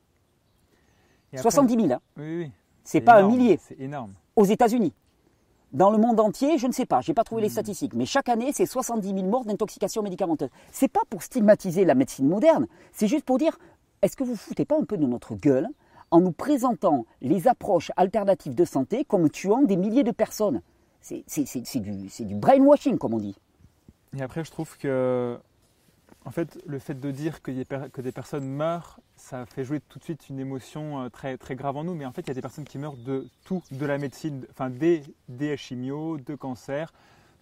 Et 1.31 1.37
après- 1.37 1.43
70 1.49 1.75
000, 1.75 1.93
hein. 1.93 1.99
Oui, 2.17 2.37
oui. 2.39 2.51
c'est 2.83 2.99
pas 2.99 3.19
énorme, 3.21 3.31
un 3.33 3.37
millier 3.37 3.57
C'est 3.65 3.79
énorme. 3.79 4.11
aux 4.35 4.43
États-Unis. 4.43 4.91
Dans 5.71 5.91
le 5.91 5.97
monde 5.97 6.19
entier, 6.19 6.57
je 6.57 6.67
ne 6.67 6.73
sais 6.73 6.85
pas, 6.87 6.99
je 6.99 7.09
n'ai 7.09 7.13
pas 7.15 7.23
trouvé 7.23 7.41
les 7.43 7.49
statistiques, 7.49 7.93
mais 7.93 8.05
chaque 8.05 8.27
année, 8.27 8.51
c'est 8.53 8.65
70 8.65 9.07
000 9.13 9.21
morts 9.27 9.45
d'intoxication 9.45 10.01
médicamenteuse. 10.03 10.49
C'est 10.71 10.89
pas 10.89 11.03
pour 11.09 11.23
stigmatiser 11.23 11.85
la 11.85 11.95
médecine 11.95 12.27
moderne, 12.27 12.67
c'est 12.91 13.07
juste 13.07 13.23
pour 13.23 13.37
dire, 13.37 13.57
est-ce 14.01 14.15
que 14.15 14.23
vous 14.23 14.35
foutez 14.35 14.65
pas 14.65 14.77
un 14.77 14.83
peu 14.83 14.97
de 14.97 15.05
notre 15.05 15.35
gueule 15.35 15.67
en 16.11 16.21
nous 16.21 16.31
présentant 16.31 17.05
les 17.21 17.47
approches 17.47 17.91
alternatives 17.97 18.55
de 18.55 18.65
santé 18.65 19.05
comme 19.05 19.29
tuant 19.29 19.61
des 19.63 19.77
milliers 19.77 20.03
de 20.03 20.11
personnes? 20.11 20.61
C'est 21.01 21.23
du, 21.79 22.35
brainwashing, 22.35 22.97
comme 22.97 23.13
on 23.13 23.19
dit. 23.19 23.37
Et 24.17 24.21
après, 24.21 24.43
je 24.43 24.51
trouve 24.51 24.77
que, 24.77 25.37
en 26.25 26.31
fait, 26.31 26.59
le 26.65 26.79
fait 26.79 26.99
de 26.99 27.11
dire 27.11 27.41
que 27.41 27.51
des, 27.51 28.11
personnes 28.11 28.47
meurent, 28.47 28.99
ça 29.15 29.45
fait 29.45 29.63
jouer 29.63 29.79
tout 29.79 29.99
de 29.99 30.03
suite 30.03 30.29
une 30.29 30.39
émotion 30.39 31.03
euh, 31.03 31.09
très, 31.09 31.37
grave 31.55 31.77
en 31.77 31.83
nous. 31.83 31.95
Mais 31.95 32.05
en 32.05 32.11
fait, 32.11 32.21
il 32.21 32.27
y 32.27 32.31
a 32.31 32.33
des 32.33 32.41
personnes 32.41 32.65
qui 32.65 32.77
meurent 32.77 32.97
de 32.97 33.27
tout, 33.45 33.61
de 33.71 33.85
la 33.85 33.97
médecine, 33.97 34.45
enfin 34.51 34.69
des, 34.69 35.03
des 35.27 35.55
chimios, 35.57 36.17
de 36.17 36.35
cancer, 36.35 36.91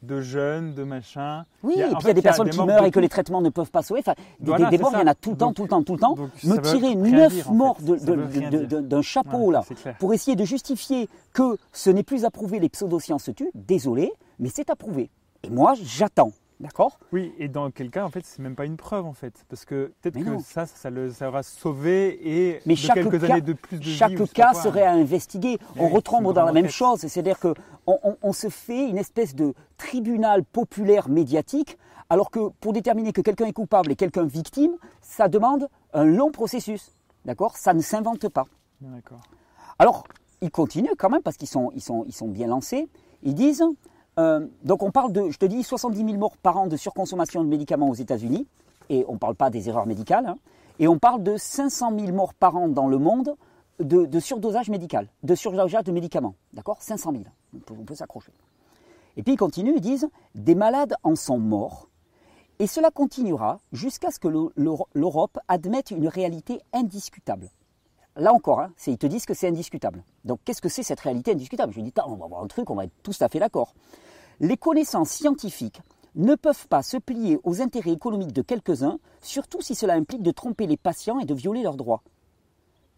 de 0.04 0.22
jeunes, 0.22 0.74
de 0.76 0.84
machin. 0.84 1.46
Oui, 1.64 1.74
Il 1.76 1.80
y 1.80 1.84
a- 1.84 1.88
et 1.88 1.90
puis 1.90 1.98
il 2.04 2.08
y 2.08 2.12
a 2.12 2.14
des 2.14 2.22
personnes 2.22 2.46
des 2.46 2.52
qui 2.52 2.62
meurent 2.64 2.84
et 2.86 2.92
que 2.92 3.00
les 3.00 3.10
traitements 3.10 3.42
ne 3.42 3.50
peuvent 3.50 3.72
pas 3.72 3.82
sauver. 3.82 4.02
Enfin, 4.02 4.14
des, 4.40 4.46
Voilà, 4.48 4.66
des- 4.66 4.72
des 4.72 4.78
c'est 4.78 4.84
morts, 4.84 4.92
il 4.96 5.00
y 5.00 5.04
en 5.04 5.08
a 5.08 5.16
tout 5.16 5.32
le 5.32 5.38
temps, 5.38 5.54
tout 5.54 5.64
le 5.64 5.70
temps, 5.70 5.84
tout 5.84 5.94
le 5.94 6.00
temps. 6.00 6.14
donc 6.16 6.30
Me 6.44 6.58
tirer 6.62 6.96
neuf 6.96 7.50
morts 7.50 7.78
d'un 7.82 9.02
chapeau, 9.02 9.48
Ouais, 9.48 9.54
là, 9.54 9.64
pour 10.00 10.14
essayer 10.14 10.36
de 10.36 10.46
justifier 10.46 11.10
que 11.34 11.58
ce 11.72 11.90
n'est 11.90 12.04
plus 12.04 12.26
approuvé, 12.26 12.60
les 12.60 12.70
pseudosciences 12.70 13.30
tuent, 13.36 13.52
désolé, 13.56 14.12
mais 14.40 14.50
c'est 14.54 14.70
approuvé. 14.70 15.10
Et 15.44 15.50
moi, 15.50 15.74
j'attends. 15.82 16.32
D'accord 16.60 16.98
Oui, 17.12 17.34
et 17.38 17.48
dans 17.50 17.70
quel 17.70 17.92
cas, 17.92 18.04
en 18.04 18.10
fait, 18.10 18.26
c'est 18.26 18.40
même 18.42 18.56
pas 18.56 18.66
une 18.66 18.78
preuve, 18.78 19.06
en 19.06 19.14
fait. 19.14 19.46
Parce 19.48 19.64
que 19.64 19.92
peut-être 20.02 20.18
que 20.24 20.40
ça, 20.44 20.66
ça, 20.66 20.90
le, 20.90 21.12
ça 21.12 21.28
aura 21.30 21.44
sauvé 21.44 22.18
et 22.24 22.60
Mais 22.66 22.74
de 22.74 22.80
chaque 22.80 22.96
quelques 22.96 23.20
cas- 23.22 23.34
années 23.34 23.42
de 23.42 23.54
plus 23.54 23.78
de 23.78 23.84
vie. 23.84 23.96
Chaque 23.96 24.16
cas 24.34 24.54
quoi. 24.54 24.62
serait 24.64 24.82
à 24.82 24.94
investiguer. 24.94 25.60
Mais 25.76 25.82
on 25.84 25.86
oui, 25.88 25.94
retombe 25.94 26.34
dans 26.34 26.46
la 26.46 26.52
même 26.54 26.70
chose, 26.70 27.02
c'est-à-dire 27.02 27.38
que 27.40 27.54
on, 27.86 28.18
on- 28.24 28.34
se 28.34 28.50
fait 28.50 28.90
une 28.90 28.98
espèce 28.98 29.36
de 29.36 29.54
tribunal 29.78 30.44
populaire 30.44 31.10
médiatique, 31.10 31.78
alors 32.10 32.32
que 32.32 32.50
pour 32.60 32.74
déterminer 32.74 33.14
que 33.14 33.22
quelqu'un 33.22 33.46
est 33.46 33.54
coupable 33.54 33.92
et 33.92 33.96
quelqu'un 33.96 34.26
victime, 34.26 34.72
ça 35.02 35.28
demande 35.28 35.70
un 35.94 36.06
long 36.06 36.32
processus. 36.32 36.92
D'accord? 37.26 37.56
Ça 37.56 37.74
ne 37.76 37.82
s'invente 37.82 38.30
pas. 38.30 38.46
D'accord. 38.82 39.22
Alors, 39.78 40.06
ils 40.42 40.50
continuent 40.52 40.96
quand 40.98 41.10
même 41.10 41.22
parce 41.22 41.38
qu'ils 41.38 41.48
sont, 41.50 41.72
ils 41.76 41.82
sont, 41.82 42.04
ils 42.08 42.14
sont 42.14 42.28
bien 42.28 42.48
lancés. 42.48 42.88
Ils 43.24 43.36
disent, 43.36 43.64
euh, 44.18 44.46
donc 44.64 44.84
on 44.84 44.92
parle 44.92 45.12
de, 45.12 45.30
je 45.30 45.38
te 45.38 45.46
dis, 45.46 45.64
70 45.64 46.04
000 46.06 46.18
morts 46.18 46.38
par 46.38 46.58
an 46.58 46.68
de 46.68 46.78
surconsommation 46.78 47.44
de 47.44 47.50
médicaments 47.50 47.90
aux 47.90 47.94
États-Unis, 47.96 48.48
et 48.90 49.06
on 49.08 49.14
ne 49.14 49.18
parle 49.18 49.36
pas 49.36 49.50
des 49.50 49.70
erreurs 49.70 49.86
médicales, 49.86 50.26
hein. 50.28 50.36
et 50.80 50.88
on 50.88 50.98
parle 50.98 51.24
de 51.24 51.38
500 51.38 51.92
000 51.98 52.12
morts 52.14 52.34
par 52.34 52.56
an 52.56 52.68
dans 52.68 52.88
le 52.88 52.98
monde 52.98 53.36
de, 53.80 54.20
surdosage 54.20 54.70
médical, 54.70 55.08
de 55.24 55.36
surdosage 55.36 55.84
de 55.84 55.92
médicaments. 55.92 56.36
D'accord? 56.54 56.82
500 56.82 57.12
000. 57.12 57.24
On 57.54 57.84
peut, 57.84 57.96
s'accrocher. 57.96 58.32
Et 59.18 59.24
puis 59.24 59.34
ils 59.34 59.38
continuent, 59.38 59.74
ils 59.76 59.82
disent, 59.82 60.08
des 60.36 60.56
malades 60.56 60.96
en 61.04 61.16
sont 61.16 61.38
morts, 61.38 61.88
et 62.60 62.66
cela 62.66 62.90
continuera 62.90 63.60
jusqu'à 63.72 64.10
ce 64.10 64.20
que 64.20 64.28
le- 64.28 64.50
l'Euro- 64.56 64.88
l'Europe 64.94 65.38
admette 65.48 65.92
une 65.92 66.08
réalité 66.08 66.60
indiscutable. 66.74 67.50
Là 68.16 68.34
encore, 68.34 68.62
hein, 68.62 68.72
ils 68.88 68.98
te 68.98 69.06
disent 69.06 69.28
que 69.28 69.36
c'est 69.36 69.48
indiscutable. 69.48 70.04
Donc 70.26 70.40
qu'est-ce 70.44 70.62
que 70.62 70.70
c'est 70.70 70.82
cette 70.82 71.00
réalité 71.02 71.34
indiscutable? 71.34 71.72
Je 71.72 71.82
dis, 71.82 71.92
Tain, 71.92 72.04
on 72.08 72.16
va 72.16 72.26
voir 72.26 72.44
un 72.44 72.48
truc, 72.48 72.68
on 72.72 72.76
va 72.76 72.86
être 72.86 72.94
tous 73.04 73.22
à 73.22 73.30
fait 73.30 73.38
d'accord. 73.38 73.76
Les 74.40 74.58
connaissances 74.58 75.10
scientifiques 75.10 75.82
ne 76.16 76.36
peuvent 76.36 76.68
pas 76.68 76.84
se 76.84 76.98
plier 76.98 77.40
aux 77.44 77.62
intérêts 77.62 77.92
économiques 77.92 78.34
de 78.34 78.42
quelques-uns, 78.42 79.00
surtout 79.22 79.62
si 79.62 79.76
cela 79.76 79.94
implique 79.94 80.24
de 80.24 80.32
tromper 80.32 80.68
les 80.68 80.78
patients 80.78 81.20
et 81.20 81.26
de 81.26 81.34
violer 81.34 81.64
leurs 81.64 81.78
droits. 81.78 82.02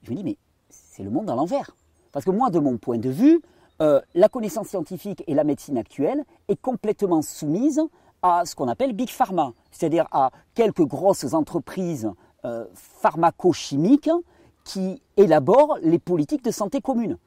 Je 0.03 0.11
me 0.11 0.15
dis, 0.15 0.23
mais 0.23 0.37
c'est 0.69 1.03
le 1.03 1.09
monde 1.09 1.29
à 1.29 1.35
l'envers. 1.35 1.75
Parce 2.11 2.25
que 2.25 2.31
moi, 2.31 2.49
de 2.49 2.59
mon 2.59 2.77
point 2.77 2.97
de 2.97 3.09
vue, 3.09 3.41
euh, 3.81 4.01
la 4.15 4.29
connaissance 4.29 4.67
scientifique 4.67 5.23
et 5.27 5.33
la 5.33 5.43
médecine 5.43 5.77
actuelle 5.77 6.23
est 6.47 6.59
complètement 6.59 7.21
soumise 7.21 7.81
à 8.21 8.45
ce 8.45 8.55
qu'on 8.55 8.67
appelle 8.67 8.93
Big 8.93 9.09
Pharma, 9.09 9.53
c'est-à-dire 9.71 10.07
à 10.11 10.31
quelques 10.53 10.85
grosses 10.85 11.33
entreprises 11.33 12.11
euh, 12.45 12.65
pharmaco-chimiques 12.73 14.09
qui 14.65 15.01
élaborent 15.15 15.77
les 15.81 15.99
politiques 15.99 16.43
de 16.43 16.51
santé 16.51 16.81
commune. 16.81 17.17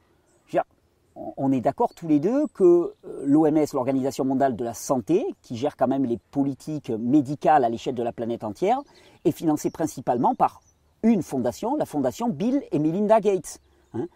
On- 1.15 1.51
est 1.51 1.61
d'accord 1.61 1.93
tous 1.93 2.07
les 2.07 2.19
deux 2.19 2.47
que 2.47 2.93
l'OMS, 3.23 3.65
l'Organisation 3.73 4.25
mondiale 4.25 4.55
de 4.55 4.63
la 4.63 4.73
santé, 4.73 5.23
qui 5.43 5.57
gère 5.57 5.77
quand 5.77 5.87
même 5.87 6.05
les 6.05 6.17
politiques 6.31 6.89
médicales 6.89 7.63
à 7.63 7.69
l'échelle 7.69 7.93
de 7.95 8.01
la 8.01 8.11
planète 8.11 8.43
entière, 8.43 8.79
est 9.23 9.31
financée 9.31 9.69
principalement 9.69 10.33
par 10.33 10.61
une 11.03 11.21
fondation, 11.21 11.75
la 11.75 11.85
fondation 11.85 12.29
Bill 12.29 12.63
et 12.71 12.79
Melinda 12.79 13.19
Gates, 13.19 13.59
hein, 13.93 14.07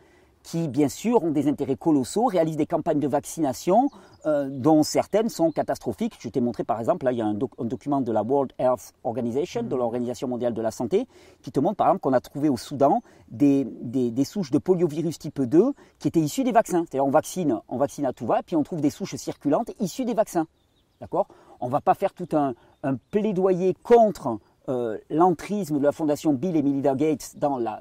qui 0.50 0.70
bien 0.70 0.88
sûr 0.88 1.24
ont 1.26 1.32
des 1.32 1.50
intérêts 1.50 1.76
colossaux, 1.76 2.26
réalisent 2.28 2.56
des 2.56 2.66
campagnes 2.66 3.02
de 3.02 3.08
vaccination 3.10 3.90
euh, 4.26 4.48
dont 4.50 4.82
certaines 4.82 5.28
sont 5.28 5.52
catastrophiques. 5.52 6.16
Je 6.20 6.30
t'ai 6.30 6.40
montré 6.40 6.64
par 6.64 6.80
exemple, 6.80 7.04
là 7.06 7.12
il 7.12 7.18
y 7.18 7.22
a 7.22 7.26
un, 7.26 7.34
doc- 7.34 7.52
un 7.60 7.66
document 7.66 8.00
de 8.00 8.12
la 8.14 8.24
World 8.24 8.54
Health 8.58 8.94
Organization, 9.04 9.64
de 9.64 9.76
l'Organisation 9.76 10.30
mondiale 10.30 10.54
de 10.54 10.62
la 10.62 10.72
santé, 10.72 11.06
qui 11.42 11.52
te 11.52 11.60
montre 11.60 11.76
par 11.76 11.88
exemple 11.88 12.00
qu'on 12.02 12.14
a 12.14 12.22
trouvé 12.22 12.48
au 12.48 12.56
Soudan 12.56 13.02
des, 13.28 13.68
des- 13.82 14.10
des 14.10 14.24
souches 14.24 14.52
de 14.52 14.58
poliovirus 14.58 15.20
type 15.20 15.42
2 15.42 15.74
qui 16.00 16.08
étaient 16.08 16.22
issues 16.22 16.46
des 16.46 16.54
vaccins. 16.54 16.86
C'est-à-dire 16.88 17.06
on 17.06 17.12
vaccine, 17.12 17.60
on 17.68 17.76
vaccine 17.78 18.06
à 18.06 18.14
tout 18.14 18.26
va, 18.26 18.42
puis 18.42 18.56
on 18.56 18.64
trouve 18.64 18.80
des 18.80 18.90
souches 18.90 19.16
circulantes 19.16 19.72
issues 19.82 20.06
des 20.06 20.14
vaccins. 20.14 20.48
D'accord? 21.02 21.28
On 21.60 21.66
ne 21.68 21.72
va 21.72 21.82
pas 21.82 21.94
faire 21.94 22.14
tout 22.14 22.30
un, 22.34 22.54
plaidoyer 23.12 23.76
contre 23.84 24.40
euh, 24.70 24.98
l'entrisme 25.10 25.80
de 25.80 25.84
la 25.84 25.92
fondation 25.92 26.34
Bill 26.34 26.56
et 26.56 26.62
Melinda 26.62 26.96
Gates 26.96 27.34
dans 27.38 27.58
la, 27.58 27.80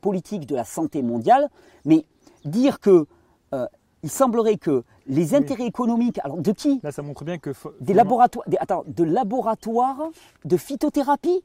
politique 0.00 0.46
de 0.46 0.54
la 0.54 0.64
santé 0.64 1.02
mondiale, 1.02 1.48
mais 1.84 2.04
dire 2.44 2.80
que 2.80 3.06
euh, 3.52 3.66
il 4.02 4.10
semblerait 4.10 4.56
que 4.56 4.84
les 5.06 5.34
intérêts 5.34 5.66
économiques, 5.66 6.20
alors 6.22 6.36
de 6.36 6.52
qui? 6.52 6.80
Là, 6.82 6.92
ça 6.92 7.02
montre 7.02 7.24
bien 7.24 7.38
que 7.38 7.50
des 7.80 7.94
laboratoires, 7.94 8.46
attends, 8.58 8.84
de 8.86 9.02
laboratoires 9.02 10.10
de 10.44 10.56
phytothérapie? 10.56 11.42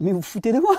Mais 0.00 0.12
vous 0.12 0.22
foutez 0.22 0.52
de 0.52 0.60
moi 0.60 0.76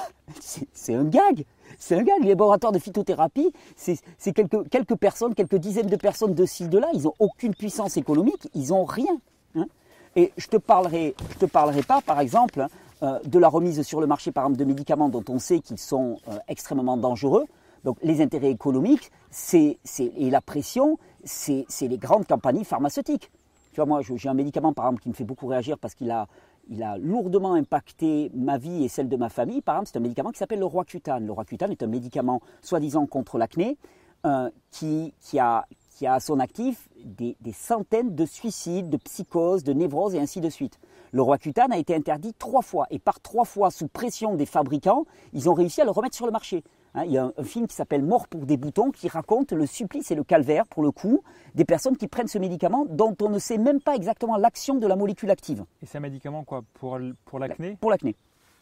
C'est 0.74 0.96
un 0.96 1.04
gag. 1.04 1.46
C'est 1.78 1.96
un 1.96 2.04
gag. 2.04 2.24
Les 2.24 2.30
laboratoires 2.30 2.72
de 2.72 2.80
phytothérapie, 2.80 3.54
c'est 3.76 4.34
quelques, 4.34 4.68
quelques 4.70 4.96
personnes, 4.96 5.36
quelques 5.36 5.58
dizaines 5.58 5.88
de 5.88 5.96
personnes 5.96 6.34
de 6.34 6.46
ci, 6.46 6.68
de 6.68 6.80
là. 6.80 6.88
Ils 6.94 7.04
n'ont 7.04 7.14
aucune 7.20 7.54
puissance 7.54 7.98
économique. 7.98 8.50
Ils 8.56 8.70
n'ont 8.70 8.86
rien. 8.86 9.20
Hein. 9.56 9.68
Et 10.16 10.34
je 10.38 10.48
te 10.48 10.58
parlerai, 10.58 11.16
je 11.34 11.38
te 11.38 11.46
parlerai 11.46 11.84
pas, 11.84 12.02
par 12.02 12.20
exemple, 12.20 12.62
euh, 12.62 12.68
de 13.02 13.40
la 13.40 13.50
remise 13.50 13.82
sur 13.82 14.00
le 14.00 14.08
marché, 14.08 14.32
par 14.32 14.46
exemple, 14.46 14.60
de 14.60 14.66
médicaments 14.66 15.10
dont 15.10 15.24
on 15.30 15.40
sait 15.40 15.60
qu'ils 15.60 15.80
sont 15.80 16.18
euh, 16.28 16.38
extrêmement 16.48 16.98
dangereux. 16.98 17.46
Donc 17.84 17.98
les 18.04 18.22
intérêts 18.22 18.52
économiques 18.52 19.12
et 19.52 20.30
la 20.30 20.42
pression, 20.42 21.00
c'est, 21.24 21.66
les 21.82 21.98
grandes 21.98 22.28
compagnies 22.28 22.64
pharmaceutiques. 22.64 23.32
Tu 23.72 23.78
vois, 23.78 23.86
moi, 23.86 24.02
j'ai 24.02 24.30
un 24.30 24.34
médicament, 24.34 24.74
par 24.74 24.86
exemple, 24.86 25.02
qui 25.02 25.10
me 25.10 25.14
fait 25.14 25.24
beaucoup 25.24 25.48
réagir 25.48 25.80
parce 25.80 25.96
qu'il 25.96 26.12
a, 26.12 26.28
il 26.70 26.84
a 26.84 26.98
lourdement 26.98 27.54
impacté 27.54 28.30
ma 28.36 28.58
vie 28.58 28.84
et 28.84 28.88
celle 28.88 29.10
de 29.10 29.16
ma 29.16 29.30
famille. 29.30 29.62
Par 29.62 29.76
exemple, 29.76 29.90
c'est 29.92 29.98
un 29.98 30.02
médicament 30.02 30.32
qui 30.32 30.38
s'appelle 30.38 30.60
le 30.60 30.66
Roaccutane. 30.66 31.26
Le 31.26 31.32
Roaccutane 31.32 31.72
est 31.72 31.82
un 31.82 31.88
médicament 31.88 32.42
soi-disant 32.62 33.08
contre 33.08 33.38
l'acné 33.38 33.78
euh, 34.26 34.50
qui, 34.70 35.14
qui, 35.22 35.40
a, 35.40 35.66
qui 35.90 36.06
a 36.06 36.16
à 36.16 36.20
son 36.20 36.40
actif 36.40 36.90
des, 37.04 37.36
des, 37.42 37.54
centaines 37.54 38.14
de 38.14 38.26
suicides, 38.26 38.90
de 38.90 38.98
psychoses, 38.98 39.64
de 39.64 39.74
névroses 39.74 40.14
et 40.14 40.20
ainsi 40.20 40.42
de 40.42 40.50
suite. 40.50 40.78
Le 41.14 41.22
Roaccutane 41.22 41.74
a 41.74 41.78
été 41.78 41.94
interdit 41.94 42.34
trois 42.34 42.62
fois 42.62 42.88
et 42.90 43.00
par 43.00 43.20
trois 43.20 43.44
fois 43.44 43.70
sous 43.70 43.88
pression 43.88 44.36
des 44.36 44.46
fabricants, 44.46 45.06
ils 45.34 45.50
ont 45.50 45.54
réussi 45.54 45.82
à 45.82 45.86
le 45.86 45.92
remettre 45.92 46.16
sur 46.16 46.26
le 46.26 46.32
marché. 46.32 46.64
Hein, 46.94 47.04
il 47.06 47.12
y 47.12 47.18
a 47.18 47.32
un, 47.38 47.44
film 47.44 47.68
qui 47.68 47.76
s'appelle 47.76 48.04
Mort 48.04 48.28
pour 48.28 48.46
des 48.46 48.56
boutons 48.56 48.92
qui 48.92 49.10
raconte 49.10 49.52
le 49.52 49.66
supplice 49.66 50.12
et 50.12 50.16
le 50.16 50.24
calvaire, 50.24 50.66
pour 50.68 50.84
le 50.84 50.92
coup, 50.92 51.22
des 51.54 51.66
personnes 51.66 51.98
qui 51.98 52.08
prennent 52.08 52.28
ce 52.28 52.38
médicament 52.38 52.86
dont 52.90 53.16
on 53.22 53.30
ne 53.30 53.40
sait 53.40 53.58
même 53.58 53.82
pas 53.82 53.96
exactement 53.96 54.38
l'action 54.38 54.76
de 54.76 54.88
la 54.88 54.96
molécule 54.96 55.30
active. 55.32 55.66
Et 55.82 55.86
c'est 55.86 55.98
un 55.98 56.02
médicament 56.02 56.44
quoi? 56.44 56.64
Pour, 56.74 56.98
pour 57.26 57.40
l'acné? 57.40 57.78
Pour 57.80 57.92
l'acné. 57.92 58.16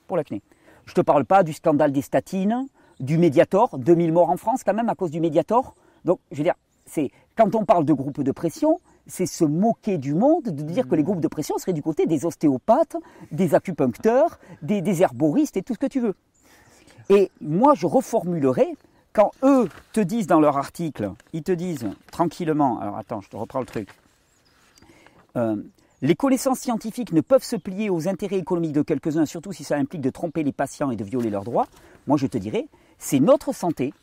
Pour 0.08 0.18
l'acné. 0.18 0.42
Je 0.86 0.92
ne 0.92 0.96
te 0.96 1.02
parle 1.02 1.26
pas 1.26 1.44
du 1.44 1.54
scandale 1.54 1.92
des 1.92 2.02
statines, 2.02 2.68
du 3.00 3.20
Mediator, 3.20 3.78
2000 3.78 4.12
morts 4.12 4.30
en 4.30 4.38
France 4.38 4.64
quand 4.64 4.74
même 4.74 4.90
à 4.90 4.96
cause 4.96 5.12
du 5.12 5.20
Mediator. 5.20 5.76
Donc, 6.04 6.20
je 6.32 6.38
veux 6.38 6.44
dire, 6.44 6.56
c'est 6.86 7.12
quand 7.36 7.54
on 7.56 7.64
parle 7.64 7.86
de 7.86 7.94
groupes 7.94 8.24
de 8.24 8.32
pression, 8.32 8.80
c'est 9.10 9.26
se 9.26 9.44
moquer 9.44 9.98
du 9.98 10.14
monde 10.14 10.44
de 10.44 10.64
dire 10.64 10.88
que 10.88 10.96
les 10.96 11.02
mmh. 11.02 11.06
groupes 11.06 11.20
de 11.20 11.28
pression 11.28 11.58
seraient 11.58 11.74
du 11.74 11.82
côté 11.82 12.06
des 12.06 12.26
ostéopathes, 12.26 12.96
des 13.32 13.56
acupuncteurs, 13.56 14.40
des, 14.62 14.82
des 14.82 15.02
herboristes 15.02 15.58
et 15.58 15.62
tout 15.62 15.74
ce 15.74 15.80
que 15.80 15.88
tu 15.88 16.00
veux. 16.00 16.16
Et 17.10 17.32
moi, 17.42 17.74
je 17.76 17.88
reformulerai, 17.88 18.76
quand 19.14 19.32
eux 19.44 19.68
te 19.94 20.00
disent 20.00 20.28
dans 20.28 20.40
leur 20.40 20.58
article, 20.58 21.12
ils 21.34 21.44
te 21.44 21.52
disent 21.52 21.90
tranquillement, 22.12 22.80
alors 22.80 22.98
attends, 22.98 23.22
je 23.22 23.30
te 23.30 23.36
reprends 23.36 23.60
le 23.60 23.66
truc, 23.66 23.90
euh, 25.36 25.56
les 26.02 26.16
connaissances 26.16 26.60
scientifiques 26.60 27.12
ne 27.12 27.22
peuvent 27.22 27.44
se 27.44 27.56
plier 27.56 27.90
aux 27.90 28.08
intérêts 28.08 28.38
économiques 28.38 28.74
de 28.74 28.84
quelques-uns, 28.84 29.26
surtout 29.26 29.52
si 29.52 29.64
ça 29.64 29.76
implique 29.76 30.02
de 30.02 30.10
tromper 30.10 30.44
les 30.44 30.54
patients 30.54 30.92
et 30.92 30.96
de 30.96 31.04
violer 31.04 31.30
leurs 31.30 31.44
droits. 31.44 31.68
Moi, 32.08 32.18
je 32.18 32.28
te 32.28 32.38
dirais, 32.38 32.68
c'est 33.00 33.20
notre 33.20 33.54
santé 33.54 33.94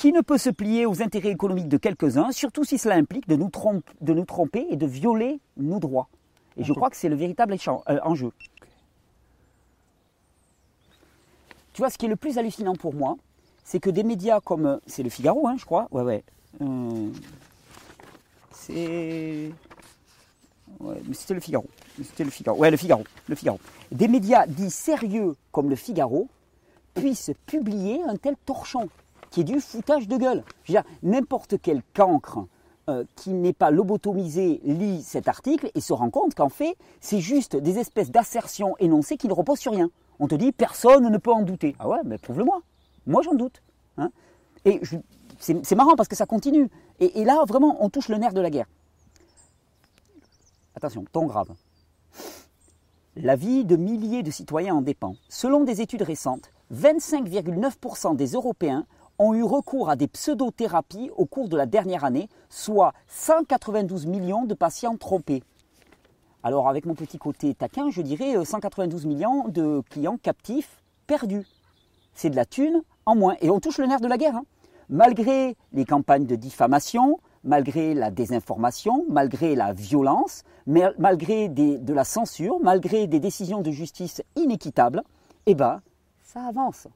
qui 0.00 0.12
ne 0.12 0.22
peut 0.22 0.38
se 0.38 0.48
plier 0.48 0.86
aux 0.86 1.02
intérêts 1.02 1.28
économiques 1.28 1.68
de 1.68 1.76
quelques-uns, 1.76 2.32
surtout 2.32 2.64
si 2.64 2.78
cela 2.78 2.94
implique 2.94 3.28
de 3.28 3.36
nous, 3.36 3.50
de 4.00 4.14
nous 4.14 4.24
tromper 4.24 4.66
et 4.70 4.76
de 4.76 4.86
violer 4.86 5.40
nos 5.58 5.78
droits. 5.78 6.08
Et 6.56 6.64
je 6.64 6.72
crois 6.72 6.88
que 6.88 6.96
c'est 6.96 7.10
le 7.10 7.16
véritable 7.16 7.54
euh, 7.68 7.98
enjeu. 8.02 8.32
Tu 11.74 11.82
vois, 11.82 11.90
ce 11.90 11.98
qui 11.98 12.06
est 12.06 12.08
le 12.08 12.16
plus 12.16 12.38
hallucinant 12.38 12.76
pour 12.76 12.94
moi, 12.94 13.18
c'est 13.62 13.78
que 13.78 13.90
des 13.90 14.02
médias 14.02 14.40
comme. 14.40 14.64
Euh, 14.64 14.76
c'est 14.86 15.02
le 15.02 15.10
Figaro, 15.10 15.46
hein, 15.46 15.56
je 15.58 15.66
crois. 15.66 15.86
Ouais, 15.90 16.02
ouais. 16.02 16.24
Euh, 16.62 17.10
c'est. 18.52 19.50
Ouais, 20.80 21.02
mais 21.06 21.12
c'était 21.12 21.34
le 21.34 21.40
Figaro. 21.40 21.66
C'était 22.02 22.24
le 22.24 22.30
Figaro. 22.30 22.58
Ouais, 22.58 22.70
le 22.70 22.78
Figaro. 22.78 23.04
Le 23.28 23.34
Figaro. 23.34 23.60
Des 23.92 24.08
médias 24.08 24.46
dits 24.46 24.70
sérieux 24.70 25.36
comme 25.52 25.68
le 25.68 25.76
Figaro 25.76 26.26
puissent 26.94 27.32
publier 27.44 28.02
un 28.04 28.16
tel 28.16 28.34
torchon 28.46 28.88
qui 29.30 29.40
est 29.40 29.44
du 29.44 29.60
foutage 29.60 30.08
de 30.08 30.16
gueule. 30.16 30.44
N'importe 31.02 31.54
quel 31.62 31.82
cancre 31.94 32.46
euh, 32.88 33.04
qui 33.16 33.30
n'est 33.30 33.52
pas 33.52 33.70
lobotomisé 33.70 34.60
lit 34.64 35.02
cet 35.02 35.28
article 35.28 35.70
et 35.74 35.80
se 35.80 35.92
rend 35.92 36.10
compte 36.10 36.34
qu'en 36.34 36.48
fait, 36.48 36.76
c'est 37.00 37.20
juste 37.20 37.56
des 37.56 37.78
espèces 37.78 38.10
d'assertions 38.10 38.76
énoncées 38.78 39.16
qui 39.16 39.28
ne 39.28 39.32
reposent 39.32 39.60
sur 39.60 39.72
rien 39.72 39.90
on 40.20 40.28
te 40.28 40.34
dit 40.34 40.52
personne 40.52 41.08
ne 41.08 41.18
peut 41.18 41.32
en 41.32 41.42
douter. 41.42 41.74
Ah 41.78 41.88
ouais, 41.88 41.98
mais 42.04 42.18
prouve-le-moi. 42.18 42.60
Moi, 43.06 43.22
j'en 43.22 43.34
doute. 43.34 43.62
Hein. 43.96 44.10
et 44.64 44.80
c'est 45.40 45.74
marrant 45.74 45.96
parce 45.96 46.08
que 46.08 46.14
ça 46.14 46.26
continue. 46.26 46.68
Et, 47.00 47.24
là, 47.24 47.44
vraiment, 47.46 47.78
on 47.80 47.88
touche 47.88 48.08
le 48.08 48.18
nerf 48.18 48.34
de 48.34 48.42
la 48.42 48.50
guerre. 48.50 48.66
Attention, 50.76 51.04
ton 51.10 51.24
grave. 51.24 51.48
La 53.16 53.36
vie 53.36 53.64
de 53.64 53.76
milliers 53.76 54.22
de 54.22 54.30
citoyens 54.30 54.76
en 54.76 54.82
dépend. 54.82 55.16
Selon 55.30 55.64
des 55.64 55.80
études 55.80 56.02
récentes, 56.02 56.52
25,9% 56.72 58.14
des 58.14 58.32
Européens 58.32 58.86
ont 59.20 59.34
eu 59.34 59.42
recours 59.42 59.90
à 59.90 59.96
des 59.96 60.08
pseudothérapies 60.08 61.10
au 61.14 61.26
cours 61.26 61.50
de 61.50 61.56
la 61.56 61.66
dernière 61.66 62.04
année, 62.04 62.28
soit 62.48 62.94
192 63.06 64.06
millions 64.06 64.44
de 64.46 64.54
patients 64.54 64.96
trompés. 64.96 65.42
Alors 66.42 66.70
avec 66.70 66.86
mon 66.86 66.94
petit 66.94 67.18
côté 67.18 67.54
taquin, 67.54 67.90
je 67.90 68.00
dirais 68.00 68.42
192 68.42 69.04
euh, 69.04 69.08
millions 69.08 69.48
de 69.48 69.82
clients 69.90 70.16
captifs 70.16 70.82
perdus. 71.06 71.46
C'est 72.14 72.30
de 72.30 72.36
la 72.36 72.46
thune 72.46 72.80
en 73.04 73.14
moins. 73.14 73.36
Et 73.42 73.50
on 73.50 73.60
touche 73.60 73.76
le 73.76 73.86
nerf 73.86 74.00
de 74.00 74.08
la 74.08 74.16
guerre. 74.16 74.36
Hein. 74.36 74.44
Malgré 74.88 75.54
les 75.74 75.84
campagnes 75.84 76.24
de 76.24 76.34
diffamation, 76.34 77.20
malgré 77.44 77.92
la 77.92 78.10
désinformation, 78.10 79.04
malgré 79.10 79.54
la 79.54 79.74
violence, 79.74 80.44
malgré 80.66 81.50
de 81.50 81.92
la 81.92 82.04
censure, 82.04 82.58
malgré 82.62 83.06
des 83.06 83.20
décisions 83.20 83.60
de 83.60 83.70
justice 83.70 84.22
inéquitables, 84.36 85.02
eh 85.44 85.54
ben, 85.54 85.82
ça 86.22 86.42
avance. 86.46 86.88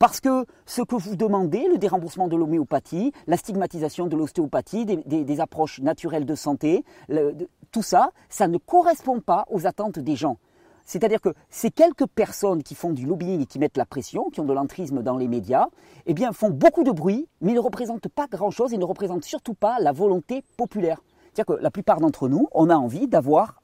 Parce 0.00 0.18
que 0.18 0.46
ce 0.64 0.80
que 0.80 0.96
vous 0.96 1.14
demandez, 1.14 1.68
le 1.68 1.76
déremboursement 1.76 2.26
de 2.26 2.34
l'homéopathie, 2.34 3.12
la 3.26 3.36
stigmatisation 3.36 4.06
de 4.06 4.16
l'ostéopathie, 4.16 4.86
des, 4.86 5.40
approches 5.40 5.78
naturelles 5.82 6.24
de 6.24 6.34
santé, 6.34 6.86
tout 7.70 7.82
ça, 7.82 8.10
ça 8.30 8.48
ne 8.48 8.56
correspond 8.56 9.20
pas 9.20 9.44
aux 9.50 9.66
attentes 9.66 9.98
des 9.98 10.16
gens. 10.16 10.38
C'est-à-dire 10.86 11.20
que 11.20 11.34
ces 11.50 11.70
quelques 11.70 12.06
personnes 12.06 12.62
qui 12.62 12.74
font 12.74 12.94
du 12.94 13.04
lobbying 13.04 13.42
et 13.42 13.46
qui 13.46 13.58
mettent 13.58 13.76
la 13.76 13.84
pression, 13.84 14.30
qui 14.30 14.40
ont 14.40 14.46
de 14.46 14.54
l'entrisme 14.54 15.02
dans 15.02 15.18
les 15.18 15.28
médias, 15.28 15.66
eh 16.06 16.14
bien, 16.14 16.32
font 16.32 16.48
beaucoup 16.48 16.82
de 16.82 16.92
bruit, 16.92 17.28
mais 17.42 17.52
ne 17.52 17.60
représentent 17.60 18.08
pas 18.08 18.26
grand-chose 18.26 18.72
et 18.72 18.78
ne 18.78 18.84
représentent 18.86 19.24
surtout 19.24 19.52
pas 19.54 19.80
la 19.80 19.92
volonté 19.92 20.42
populaire. 20.56 21.02
C'est-à-dire 21.34 21.56
que 21.56 21.62
la 21.62 21.70
plupart 21.70 22.00
d'entre 22.00 22.26
nous, 22.26 22.48
on 22.52 22.70
a 22.70 22.74
envie 22.74 23.06
d'avoir, 23.06 23.62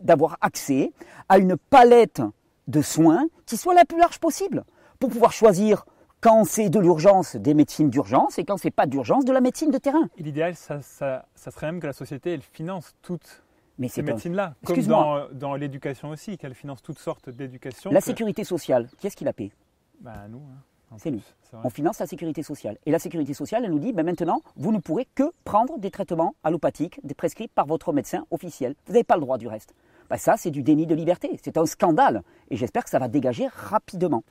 d'avoir 0.00 0.36
accès 0.42 0.92
à 1.28 1.38
une 1.38 1.56
palette 1.56 2.22
de 2.68 2.82
soins 2.82 3.26
qui 3.46 3.56
soit 3.56 3.74
la 3.74 3.84
plus 3.84 3.98
large 3.98 4.20
possible 4.20 4.64
pour 5.02 5.10
pouvoir 5.10 5.32
choisir 5.32 5.84
quand 6.20 6.44
c'est 6.44 6.70
de 6.70 6.78
l'urgence, 6.78 7.34
des 7.34 7.54
médecines 7.54 7.90
d'urgence, 7.90 8.38
et 8.38 8.44
quand 8.44 8.56
c'est 8.56 8.70
pas 8.70 8.86
d'urgence, 8.86 9.24
de 9.24 9.32
la 9.32 9.40
médecine 9.40 9.72
de 9.72 9.78
terrain. 9.78 10.08
l'idéal, 10.16 10.54
ça, 10.54 10.80
serait 10.80 11.66
même 11.66 11.80
que 11.80 11.88
la 11.88 11.92
société, 11.92 12.32
elle 12.32 12.42
finance 12.42 12.94
toutes 13.02 13.42
ces 13.88 14.02
médecines-là, 14.02 14.54
comme 14.64 14.80
dans, 14.82 15.28
dans 15.32 15.56
l'éducation 15.56 16.10
aussi, 16.10 16.38
qu'elle 16.38 16.54
finance 16.54 16.82
toutes 16.82 17.00
sortes 17.00 17.30
d'éducation. 17.30 17.90
La 17.90 18.00
sécurité 18.00 18.44
sociale, 18.44 18.88
qui 18.98 19.08
est-ce 19.08 19.16
qui 19.16 19.24
la 19.24 19.32
paie 19.32 19.50
bah, 19.98 20.28
Nous. 20.30 20.38
Hein, 20.38 20.96
c'est 20.98 21.10
nous. 21.10 21.22
On 21.64 21.70
finance 21.70 21.98
la 21.98 22.06
sécurité 22.06 22.44
sociale. 22.44 22.78
Et 22.86 22.92
la 22.92 23.00
sécurité 23.00 23.34
sociale, 23.34 23.64
elle 23.64 23.72
nous 23.72 23.80
dit, 23.80 23.92
ben 23.92 24.06
maintenant, 24.06 24.40
vous 24.54 24.70
ne 24.70 24.78
pourrez 24.78 25.08
que 25.16 25.32
prendre 25.42 25.80
des 25.80 25.90
traitements 25.90 26.36
allopathiques 26.44 27.00
des 27.02 27.14
prescrits 27.14 27.48
par 27.48 27.66
votre 27.66 27.92
médecin 27.92 28.24
officiel. 28.30 28.76
Vous 28.86 28.92
n'avez 28.92 29.02
pas 29.02 29.16
le 29.16 29.22
droit 29.22 29.36
du 29.36 29.48
reste. 29.48 29.74
Ben 30.08 30.16
ça, 30.16 30.36
c'est 30.36 30.52
du 30.52 30.62
déni 30.62 30.86
de 30.86 30.94
liberté. 30.94 31.40
C'est 31.42 31.56
un 31.56 31.66
scandale. 31.66 32.22
Et 32.50 32.56
j'espère 32.56 32.84
que 32.84 32.90
ça 32.90 33.00
va 33.00 33.08
dégager 33.08 33.48
rapidement. 33.50 34.22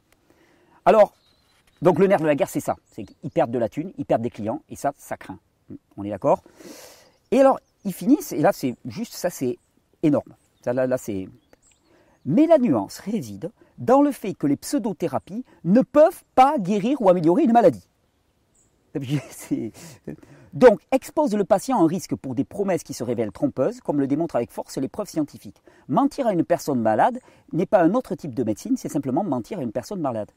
Alors, 0.86 1.14
donc 1.82 2.00
le 2.00 2.08
nerf 2.08 2.20
de 2.20 2.26
la 2.26 2.36
guerre, 2.36 2.50
c'est 2.50 2.60
ça. 2.60 2.76
C'est 2.92 3.04
qu'ils 3.04 3.32
perdent 3.32 3.52
de 3.52 3.60
la 3.60 3.70
thune, 3.70 3.92
ils 3.98 4.06
perdent 4.06 4.22
des 4.22 4.30
clients, 4.30 4.62
et 4.70 4.76
ça, 4.76 4.94
ça 4.98 5.18
craint. 5.18 5.40
On 5.98 6.04
est 6.04 6.10
d'accord 6.10 6.44
Et 7.32 7.40
alors, 7.40 7.60
ils 7.86 7.94
finissent, 7.94 8.32
et 8.32 8.40
là, 8.40 8.52
c'est 8.54 8.76
juste, 8.86 9.14
ça, 9.14 9.30
c'est 9.30 9.58
énorme. 10.04 10.36
là, 10.66 10.88
là 10.88 10.98
c'est... 10.98 11.28
Mais 12.26 12.46
la 12.46 12.60
nuance 12.60 13.00
réside 13.00 13.52
dans 13.80 14.04
le 14.04 14.12
fait 14.12 14.36
que 14.36 14.46
les 14.46 14.58
pseudothérapies 14.58 15.44
ne 15.64 15.82
peuvent 15.82 16.24
pas 16.36 16.60
guérir 16.60 17.02
ou 17.02 17.10
améliorer 17.10 17.44
une 17.44 17.52
maladie. 17.52 17.88
Donc, 20.54 20.82
expose 20.92 21.34
le 21.34 21.46
patient 21.46 21.80
à 21.80 21.84
un 21.84 21.88
risque 21.88 22.16
pour 22.16 22.36
des 22.36 22.44
promesses 22.44 22.84
qui 22.84 22.94
se 22.94 23.04
révèlent 23.04 23.32
trompeuses, 23.32 23.80
comme 23.80 24.00
le 24.00 24.06
démontrent 24.06 24.36
avec 24.36 24.52
force 24.52 24.78
les 24.78 24.90
preuves 24.90 25.10
scientifiques. 25.10 25.64
Mentir 25.88 26.28
à 26.28 26.34
une 26.34 26.44
personne 26.44 26.80
malade 26.80 27.20
n'est 27.54 27.66
pas 27.66 27.82
un 27.82 27.94
autre 27.94 28.14
type 28.16 28.36
de 28.36 28.44
médecine, 28.44 28.78
c'est 28.78 28.90
simplement 28.90 29.24
mentir 29.24 29.60
à 29.60 29.64
une 29.64 29.72
personne 29.72 30.02
malade. 30.02 30.30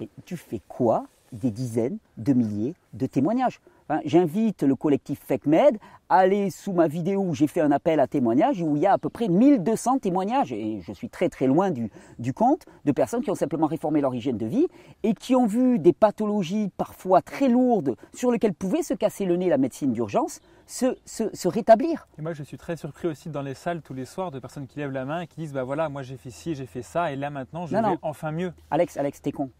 Et 0.00 0.08
tu 0.24 0.36
fais 0.36 0.60
quoi 0.68 1.06
des 1.32 1.50
dizaines 1.50 1.98
de 2.16 2.32
milliers 2.32 2.74
de 2.92 3.06
témoignages 3.06 3.60
Enfin, 3.86 4.00
J'invite 4.06 4.62
le 4.62 4.76
collectif 4.76 5.20
FECMED 5.26 5.76
à 6.08 6.16
aller 6.20 6.48
sous 6.48 6.72
ma 6.72 6.88
vidéo 6.88 7.20
où 7.20 7.34
j'ai 7.34 7.46
fait 7.46 7.60
un 7.60 7.70
appel 7.70 8.00
à 8.00 8.06
témoignages 8.06 8.62
où 8.62 8.76
il 8.76 8.82
y 8.82 8.86
a 8.86 8.94
à 8.94 8.98
peu 8.98 9.10
près 9.10 9.28
1200 9.28 9.98
témoignages, 9.98 10.52
et 10.54 10.80
je 10.80 10.90
suis 10.92 11.10
très 11.10 11.28
très 11.28 11.46
loin 11.46 11.70
du, 11.70 11.90
du 12.18 12.32
compte, 12.32 12.64
de 12.86 12.92
personnes 12.92 13.20
qui 13.20 13.30
ont 13.30 13.34
simplement 13.34 13.66
réformé 13.66 14.00
leur 14.00 14.14
hygiène 14.14 14.38
de 14.38 14.46
vie 14.46 14.66
et 15.02 15.12
qui 15.12 15.36
ont 15.36 15.44
vu 15.44 15.78
des 15.78 15.92
pathologies 15.92 16.70
parfois 16.78 17.20
très 17.20 17.48
lourdes 17.50 17.94
sur 18.14 18.30
lesquelles 18.32 18.54
pouvait 18.54 18.82
se 18.82 18.94
casser 18.94 19.26
le 19.26 19.36
nez 19.36 19.50
la 19.50 19.58
médecine 19.58 19.92
d'urgence 19.92 20.40
se, 20.66 20.96
se, 21.04 21.24
se 21.34 21.46
rétablir. 21.48 22.08
Et 22.18 22.22
moi, 22.22 22.32
je 22.32 22.42
suis 22.42 22.56
très 22.56 22.76
surpris 22.78 23.06
aussi 23.08 23.28
dans 23.28 23.42
les 23.42 23.52
salles 23.52 23.82
tous 23.82 23.92
les 23.92 24.06
soirs 24.06 24.30
de 24.30 24.38
personnes 24.38 24.66
qui 24.66 24.78
lèvent 24.78 24.92
la 24.92 25.04
main 25.04 25.20
et 25.20 25.26
qui 25.26 25.36
disent 25.40 25.52
Bah 25.52 25.64
voilà, 25.64 25.90
moi 25.90 26.02
j'ai 26.02 26.16
fait 26.16 26.30
ci, 26.30 26.54
j'ai 26.54 26.64
fait 26.66 26.80
ça, 26.80 27.12
et 27.12 27.16
là 27.16 27.28
maintenant 27.28 27.66
je 27.66 27.74
Non, 27.76 27.82
vais 27.82 27.88
non. 27.90 27.98
enfin 28.00 28.32
mieux. 28.32 28.54
Alex, 28.70 28.96
Alex, 28.96 29.20
t'es 29.20 29.32
con. 29.32 29.50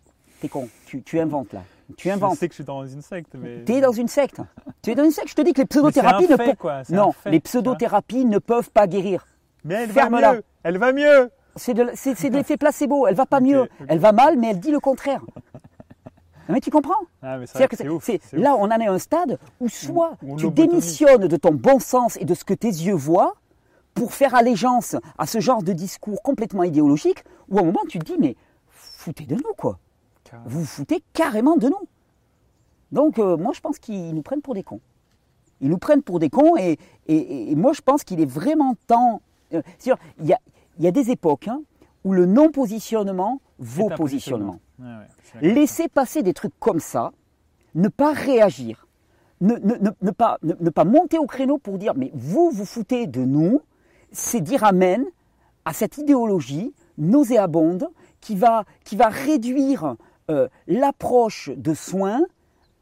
T'es 0.41 0.49
con. 0.49 0.69
Tu, 0.87 1.03
tu 1.03 1.19
inventes 1.21 1.53
là. 1.53 1.63
Tu 1.97 2.11
inventes. 2.11 2.35
Je 2.35 2.39
sais 2.41 2.49
que 2.49 2.53
je 2.53 2.57
suis 2.57 2.65
dans 2.65 2.87
une 2.87 3.03
secte, 3.03 3.35
mais. 3.35 3.65
Tu 3.65 3.73
es 3.73 3.81
dans 3.81 3.93
une 3.93 4.09
secte. 4.09 4.41
Tu 4.83 4.91
es 4.91 4.95
dans 4.95 5.05
une 5.05 5.11
secte. 5.11 5.29
Je 5.29 5.35
te 5.35 5.43
dis 5.43 5.53
que 5.53 5.59
les 5.59 5.65
un 5.65 5.67
pseudothérapies 5.67 6.29
ne 6.29 6.37
peuvent. 6.37 6.57
quoi, 6.57 6.85
c'est 6.85 6.95
un 6.95 6.97
Non, 6.97 7.13
fait, 7.13 7.31
les 7.31 7.41
pseudothérapies 7.41 8.25
ne 8.25 8.39
peuvent 8.39 8.71
pas 8.71 8.87
guérir. 8.87 9.27
Mais 9.65 9.75
elle 9.75 9.89
va 9.89 9.95
Ferme-la. 9.95 10.35
mieux 10.35 10.43
Elle 10.63 10.79
va 10.79 10.93
mieux 10.93 11.31
C'est 11.57 11.75
de, 11.75 11.91
c'est, 11.95 12.15
c'est 12.17 12.31
de 12.31 12.37
l'effet 12.37 12.57
placebo. 12.57 13.07
Elle 13.07 13.15
va 13.15 13.27
pas 13.27 13.41
mieux. 13.41 13.69
Elle 13.89 13.99
va 13.99 14.13
mal, 14.13 14.39
mais 14.39 14.51
elle 14.51 14.61
dit 14.61 14.71
le 14.71 14.81
contraire. 14.81 15.21
Non, 16.47 16.55
mais 16.55 16.61
tu 16.61 16.71
comprends 16.71 16.95
Ah, 17.23 17.39
C'est-à-dire 17.47 17.69
que 17.71 18.37
là, 18.37 18.55
on 18.59 18.65
en 18.65 18.79
est 18.81 18.87
à 18.87 18.93
un 18.93 18.99
stade 18.99 19.39
où 19.61 19.69
soit 19.69 20.17
on 20.27 20.37
tu 20.37 20.51
démissionnes 20.51 21.27
de 21.27 21.37
ton 21.37 21.53
bon 21.53 21.79
sens 21.79 22.19
et 22.21 22.27
de 22.27 22.35
ce 22.35 22.45
que 22.45 22.53
tes 22.53 22.69
yeux 22.69 22.95
voient 22.95 23.37
pour 23.95 24.13
faire 24.13 24.35
allégeance 24.35 24.97
à 25.17 25.27
ce 25.27 25.41
genre 25.41 25.63
de 25.63 25.73
discours 25.73 26.21
complètement 26.23 26.65
idéologique, 26.65 27.25
ou 27.49 27.59
à 27.59 27.63
un 27.63 27.65
moment 27.65 27.81
tu 27.89 27.99
te 27.99 28.05
dis 28.05 28.19
mais 28.19 28.37
foutez 28.69 29.25
de 29.25 29.37
nous 29.37 29.55
quoi. 29.57 29.79
Vous 30.47 30.61
vous 30.61 30.67
foutez 30.67 31.03
carrément 31.13 31.57
de 31.57 31.69
nous. 31.69 31.89
Donc 32.93 33.19
euh, 33.19 33.37
moi 33.37 33.53
je 33.55 33.61
pense 33.61 33.79
qu'ils 33.79 34.15
nous 34.15 34.23
prennent 34.23 34.43
pour 34.43 34.55
des 34.55 34.63
cons. 34.63 34.81
Ils 35.61 35.69
nous 35.71 35.79
prennent 35.79 36.03
pour 36.03 36.19
des 36.19 36.31
cons 36.31 36.57
et, 36.57 36.79
et- 37.07 37.51
et 37.51 37.55
moi 37.55 37.73
je 37.73 37.81
pense 37.81 38.05
qu'il 38.05 38.21
est 38.21 38.31
vraiment 38.31 38.75
temps. 38.87 39.21
euh, 39.53 39.63
il 39.85 39.89
y 40.29 40.33
a, 40.33 40.39
il 40.79 40.85
y 40.85 40.89
a 40.89 40.91
des 40.91 41.11
époques 41.11 41.49
hein, 41.49 41.61
où 42.05 42.13
le 42.13 42.27
non-positionnement 42.27 43.41
vaut 43.59 43.89
positionnement. 43.97 44.59
Ouais, 44.81 44.87
ouais. 44.87 45.55
Laisser 45.55 45.89
passer 45.89 46.23
des 46.23 46.35
trucs 46.35 46.59
comme 46.59 46.81
ça, 46.81 47.13
ne 47.75 47.89
pas 47.89 48.13
réagir, 48.13 48.87
ne, 49.41 49.55
ne- 49.57 49.77
ne- 49.77 49.91
ne 50.03 50.11
pas, 50.11 50.39
ne- 50.43 50.55
ne 50.61 50.71
pas 50.71 50.85
monter 50.85 51.19
au 51.19 51.27
créneau 51.27 51.59
pour 51.59 51.79
dire 51.79 51.95
mais 51.97 52.11
vous 52.15 52.51
vous 52.51 52.65
foutez 52.65 53.07
de 53.07 53.25
nous, 53.25 53.61
c'est 54.13 54.41
dire 54.41 54.65
amen 54.65 55.05
à 55.65 55.73
cette 55.73 55.99
idéologie 55.99 56.75
nauséabonde 56.99 57.89
qui 58.21 58.37
va, 58.37 58.65
qui 58.85 58.97
va 58.97 59.09
réduire 59.09 59.97
euh, 60.31 60.49
l'approche 60.67 61.51
de 61.55 61.75
soins 61.75 62.23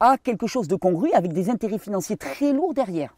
à 0.01 0.17
quelque 0.19 0.47
chose 0.47 0.69
de 0.69 0.77
congru 0.77 1.11
avec 1.13 1.33
des 1.33 1.51
intérêts 1.51 1.79
financiers 1.79 2.17
très 2.17 2.53
lourds 2.53 2.75
derrière. 2.75 3.15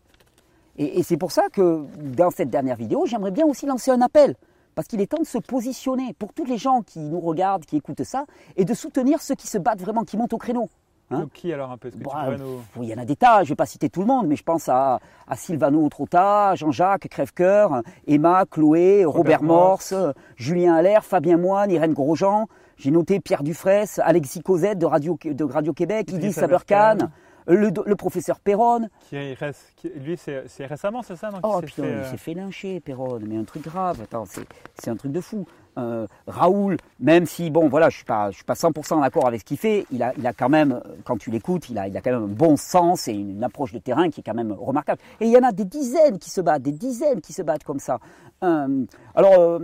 Et, 0.76 0.98
et 0.98 1.02
c'est 1.02 1.16
pour 1.16 1.32
ça 1.32 1.48
que 1.52 1.84
dans 1.98 2.30
cette 2.30 2.50
dernière 2.50 2.76
vidéo, 2.76 3.06
j'aimerais 3.06 3.30
bien 3.30 3.46
aussi 3.46 3.66
lancer 3.66 3.90
un 3.90 4.00
appel. 4.00 4.34
Parce 4.74 4.88
qu'il 4.88 5.00
est 5.00 5.06
temps 5.06 5.20
de 5.20 5.26
se 5.26 5.38
positionner 5.38 6.14
pour 6.18 6.32
tous 6.32 6.44
les 6.44 6.58
gens 6.58 6.82
qui 6.82 6.98
nous 6.98 7.20
regardent, 7.20 7.64
qui 7.64 7.76
écoutent 7.76 8.02
ça, 8.02 8.24
et 8.56 8.64
de 8.64 8.74
soutenir 8.74 9.22
ceux 9.22 9.36
qui 9.36 9.46
se 9.46 9.56
battent 9.56 9.80
vraiment, 9.80 10.02
qui 10.02 10.16
montent 10.16 10.32
au 10.32 10.38
créneau. 10.38 10.68
Hein 11.10 11.20
Donc, 11.20 11.32
qui 11.32 11.52
alors 11.52 11.70
un 11.70 11.76
peu 11.76 11.88
Est-ce 11.88 11.98
que 11.98 12.02
Bah, 12.02 12.36
nous. 12.36 12.82
Il 12.82 12.88
y 12.88 12.94
en 12.94 12.98
a 12.98 13.04
des 13.04 13.14
tas, 13.14 13.38
je 13.38 13.42
ne 13.42 13.48
vais 13.50 13.54
pas 13.56 13.66
citer 13.66 13.88
tout 13.88 14.00
le 14.00 14.06
monde, 14.06 14.26
mais 14.26 14.34
je 14.36 14.42
pense 14.42 14.68
à, 14.68 14.98
à 15.28 15.36
Sylvano 15.36 15.88
Trotta, 15.90 16.54
Jean-Jacques 16.56 17.08
Crèvecoeur, 17.08 17.82
Emma, 18.08 18.44
Chloé, 18.50 19.04
Robert, 19.04 19.38
Robert 19.38 19.42
Morse, 19.44 19.92
Morse. 19.92 20.14
Julien 20.36 20.74
Allaire, 20.74 21.04
Fabien 21.04 21.36
Moine, 21.36 21.70
Irène 21.70 21.92
Grosjean. 21.92 22.46
J'ai 22.76 22.90
noté 22.90 23.20
Pierre 23.20 23.42
Dufresne, 23.42 23.86
Alexis 24.02 24.40
Cosette 24.40 24.78
de 24.78 24.86
Radio, 24.86 25.18
de 25.24 25.44
Radio 25.44 25.72
Québec, 25.72 26.10
Idriss 26.12 26.34
Saberkan, 26.34 26.76
Aberkan. 26.90 27.10
le, 27.46 27.70
le 27.86 27.96
professeur 27.96 28.40
Perron. 28.40 28.88
Qui 29.08 29.16
est- 29.16 29.34
reste- 29.34 29.72
qui- 29.76 29.90
lui, 29.90 30.16
c'est 30.16 30.66
récemment, 30.66 31.02
c'est 31.02 31.16
ça 31.16 31.30
non, 31.30 31.38
Oh 31.42 31.60
qui 31.60 31.74
s'est 31.74 31.82
fait, 31.82 31.88
il 31.88 31.94
euh, 31.94 32.10
s'est 32.10 32.16
fait 32.16 32.34
lyncher, 32.34 32.80
Perron, 32.80 33.18
mais 33.22 33.36
un 33.36 33.44
truc 33.44 33.62
grave. 33.64 34.00
Attends, 34.02 34.24
c'est, 34.26 34.88
un 34.90 34.96
truc 34.96 35.12
de 35.12 35.20
fou. 35.20 35.46
Euh, 35.76 36.06
Raoul, 36.28 36.76
même 37.00 37.26
si, 37.26 37.50
bon, 37.50 37.68
voilà, 37.68 37.88
je 37.90 37.94
ne 37.94 37.98
suis, 37.98 38.04
pas- 38.04 38.30
je 38.30 38.36
suis 38.36 38.44
pas 38.44 38.54
100% 38.54 39.00
d'accord 39.00 39.26
avec 39.26 39.40
ce 39.40 39.44
qu'il 39.44 39.56
fait, 39.58 39.86
il 39.90 40.04
a, 40.04 40.12
il 40.16 40.24
a 40.24 40.32
quand 40.32 40.48
même, 40.48 40.72
euh, 40.72 40.80
quand 41.04 41.16
tu 41.16 41.30
l'écoutes, 41.32 41.68
il 41.68 41.76
a, 41.78 41.88
il 41.88 41.96
a 41.96 42.00
quand 42.00 42.12
même 42.12 42.22
un 42.22 42.28
bon 42.28 42.56
sens 42.56 43.08
et 43.08 43.12
une, 43.12 43.30
une 43.30 43.42
approche 43.42 43.72
de 43.72 43.80
terrain 43.80 44.08
qui 44.08 44.20
est 44.20 44.22
quand 44.22 44.34
même 44.34 44.52
remarquable. 44.52 45.00
Et 45.20 45.26
il 45.26 45.32
y 45.32 45.36
en 45.36 45.42
a 45.42 45.50
des 45.50 45.64
dizaines 45.64 46.18
qui 46.20 46.30
se 46.30 46.40
battent, 46.40 46.62
des 46.62 46.70
dizaines 46.70 47.20
qui 47.20 47.32
se 47.32 47.42
battent 47.42 47.64
comme 47.64 47.80
ça. 47.80 47.98
Euh, 48.44 48.84
alors, 49.16 49.60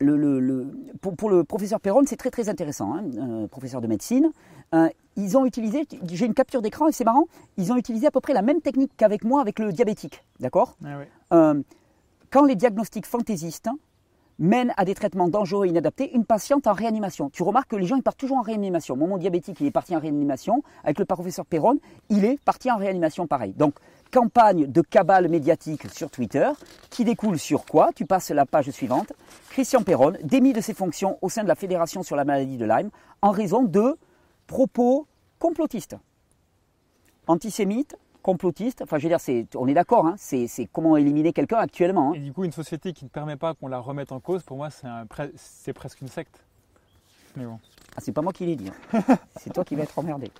le, 0.00 0.16
le- 0.16 0.40
le- 0.40 0.66
pour, 1.00 1.14
pour 1.14 1.30
le 1.30 1.44
professeur 1.44 1.80
Perron, 1.80 2.02
c'est 2.06 2.16
très 2.16 2.30
très 2.30 2.48
intéressant, 2.48 2.94
hein, 2.94 3.04
euh, 3.18 3.46
professeur 3.46 3.80
de 3.80 3.86
médecine. 3.86 4.30
Euh, 4.74 4.88
ils 5.16 5.36
ont 5.36 5.44
utilisé, 5.44 5.86
j'ai 6.10 6.26
une 6.26 6.34
capture 6.34 6.62
d'écran 6.62 6.88
et 6.88 6.92
c'est 6.92 7.04
marrant, 7.04 7.26
ils 7.56 7.72
ont 7.72 7.76
utilisé 7.76 8.06
à 8.06 8.10
peu 8.10 8.20
près 8.20 8.32
la 8.32 8.42
même 8.42 8.60
technique 8.60 8.92
qu'avec 8.96 9.24
moi 9.24 9.40
avec 9.40 9.58
le 9.58 9.72
diabétique, 9.72 10.24
d'accord? 10.38 10.76
Ah 10.84 10.98
euh, 11.34 11.62
quand 12.30 12.44
les 12.44 12.54
diagnostics 12.54 13.06
fantaisistes 13.06 13.68
mènent 14.38 14.72
à 14.78 14.86
des 14.86 14.94
traitements 14.94 15.28
dangereux 15.28 15.66
et 15.66 15.68
inadaptés, 15.68 16.14
une 16.14 16.24
patiente 16.24 16.66
en 16.66 16.72
réanimation. 16.72 17.28
Tu 17.28 17.42
remarques 17.42 17.70
que 17.70 17.76
les 17.76 17.84
gens 17.84 17.96
ils 17.96 18.02
partent 18.02 18.18
toujours 18.18 18.38
en 18.38 18.42
réanimation. 18.42 18.96
Mon, 18.96 19.06
mon 19.06 19.18
diabétique, 19.18 19.60
il 19.60 19.66
est 19.66 19.70
parti 19.70 19.94
en 19.94 20.00
réanimation. 20.00 20.62
Avec 20.82 20.98
le 20.98 21.04
professeur 21.04 21.44
Perron, 21.44 21.78
il 22.08 22.24
est 22.24 22.42
parti 22.42 22.70
en 22.70 22.78
réanimation 22.78 23.26
pareil. 23.26 23.52
Donc, 23.52 23.74
campagne 24.10 24.66
de 24.66 24.80
cabale 24.82 25.28
médiatique 25.28 25.90
sur 25.92 26.10
Twitter 26.10 26.50
qui 26.90 27.04
découle 27.04 27.38
sur 27.38 27.64
quoi? 27.64 27.90
Tu 27.94 28.04
passes 28.06 28.30
la 28.30 28.44
page 28.46 28.70
suivante. 28.70 29.12
Christian 29.50 29.82
Perron, 29.82 30.12
démis 30.22 30.52
de 30.52 30.60
ses 30.60 30.74
fonctions 30.74 31.18
au 31.22 31.28
sein 31.28 31.42
de 31.42 31.48
la 31.48 31.54
Fédération 31.54 32.02
sur 32.02 32.16
la 32.16 32.24
maladie 32.24 32.56
de 32.56 32.64
Lyme 32.64 32.90
en 33.22 33.30
raison 33.30 33.62
de 33.62 33.96
propos 34.46 35.06
complotistes 35.38 35.96
antisémites, 37.26 37.96
complotistes. 38.22 38.82
Enfin, 38.82 38.98
je 38.98 39.08
veux 39.08 39.16
dire, 39.16 39.48
on 39.56 39.68
est 39.68 39.74
d'accord, 39.74 40.06
hein, 40.06 40.14
c'est, 40.18 40.48
comment 40.72 40.96
éliminer 40.96 41.32
quelqu'un 41.32 41.58
actuellement. 41.58 42.10
hein. 42.10 42.14
Et 42.14 42.20
du 42.20 42.32
coup, 42.32 42.44
une 42.44 42.52
société 42.52 42.92
qui 42.92 43.04
ne 43.04 43.10
permet 43.10 43.36
pas 43.36 43.54
qu'on 43.54 43.68
la 43.68 43.78
remette 43.78 44.10
en 44.12 44.20
cause, 44.20 44.42
pour 44.42 44.56
moi, 44.56 44.68
c'est 45.36 45.72
presque 45.72 46.00
une 46.00 46.08
secte. 46.08 46.42
Mais 47.36 47.44
bon. 47.44 47.58
Ah, 47.96 48.00
c'est 48.02 48.12
pas 48.12 48.22
moi 48.22 48.32
qui 48.32 48.46
l'ai 48.46 48.56
dit. 48.56 48.70
hein. 48.92 49.02
c'est 49.36 49.52
toi 49.52 49.64
qui 49.64 49.76
vas 49.76 49.84
être 49.84 49.96
emmerdé. 49.98 50.30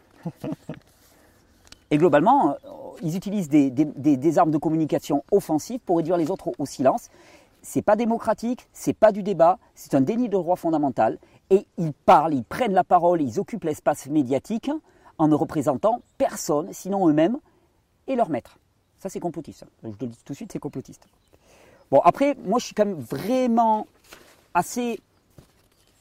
Et 1.92 1.96
globalement, 1.98 2.56
ils 3.02 3.16
utilisent 3.16 3.48
des, 3.48 4.38
armes 4.38 4.50
de 4.50 4.58
communication 4.58 5.24
offensives 5.30 5.80
pour 5.80 5.96
réduire 5.98 6.16
les 6.16 6.30
autres 6.30 6.48
au, 6.48 6.54
au 6.58 6.66
silence. 6.66 7.08
C'est 7.62 7.82
pas 7.82 7.96
démocratique, 7.96 8.68
c'est 8.72 8.92
pas 8.94 9.12
du 9.12 9.22
débat, 9.22 9.58
c'est 9.74 9.94
un 9.94 10.00
déni 10.00 10.28
de 10.28 10.32
droit 10.32 10.56
fondamental. 10.56 11.18
Et 11.50 11.66
ils 11.78 11.92
parlent, 11.92 12.34
ils 12.34 12.44
prennent 12.44 12.72
la 12.72 12.84
parole, 12.84 13.20
ils 13.20 13.38
occupent 13.40 13.64
l'espace 13.64 14.06
médiatique 14.06 14.70
en 15.18 15.28
ne 15.28 15.34
représentant 15.34 16.00
personne, 16.16 16.72
sinon 16.72 17.08
eux-mêmes 17.08 17.38
et 18.06 18.16
leur 18.16 18.30
maître. 18.30 18.58
Ça, 18.98 19.08
c'est 19.08 19.20
complotiste. 19.20 19.64
Je 19.82 19.88
le 19.88 19.94
dis 19.94 20.18
tout 20.24 20.32
de 20.32 20.36
suite, 20.36 20.52
c'est 20.52 20.58
complotiste. 20.58 21.06
Bon, 21.90 22.00
après, 22.04 22.36
moi, 22.44 22.58
je 22.58 22.66
suis 22.66 22.74
quand 22.74 22.86
même 22.86 22.98
vraiment 22.98 23.86
assez 24.54 25.00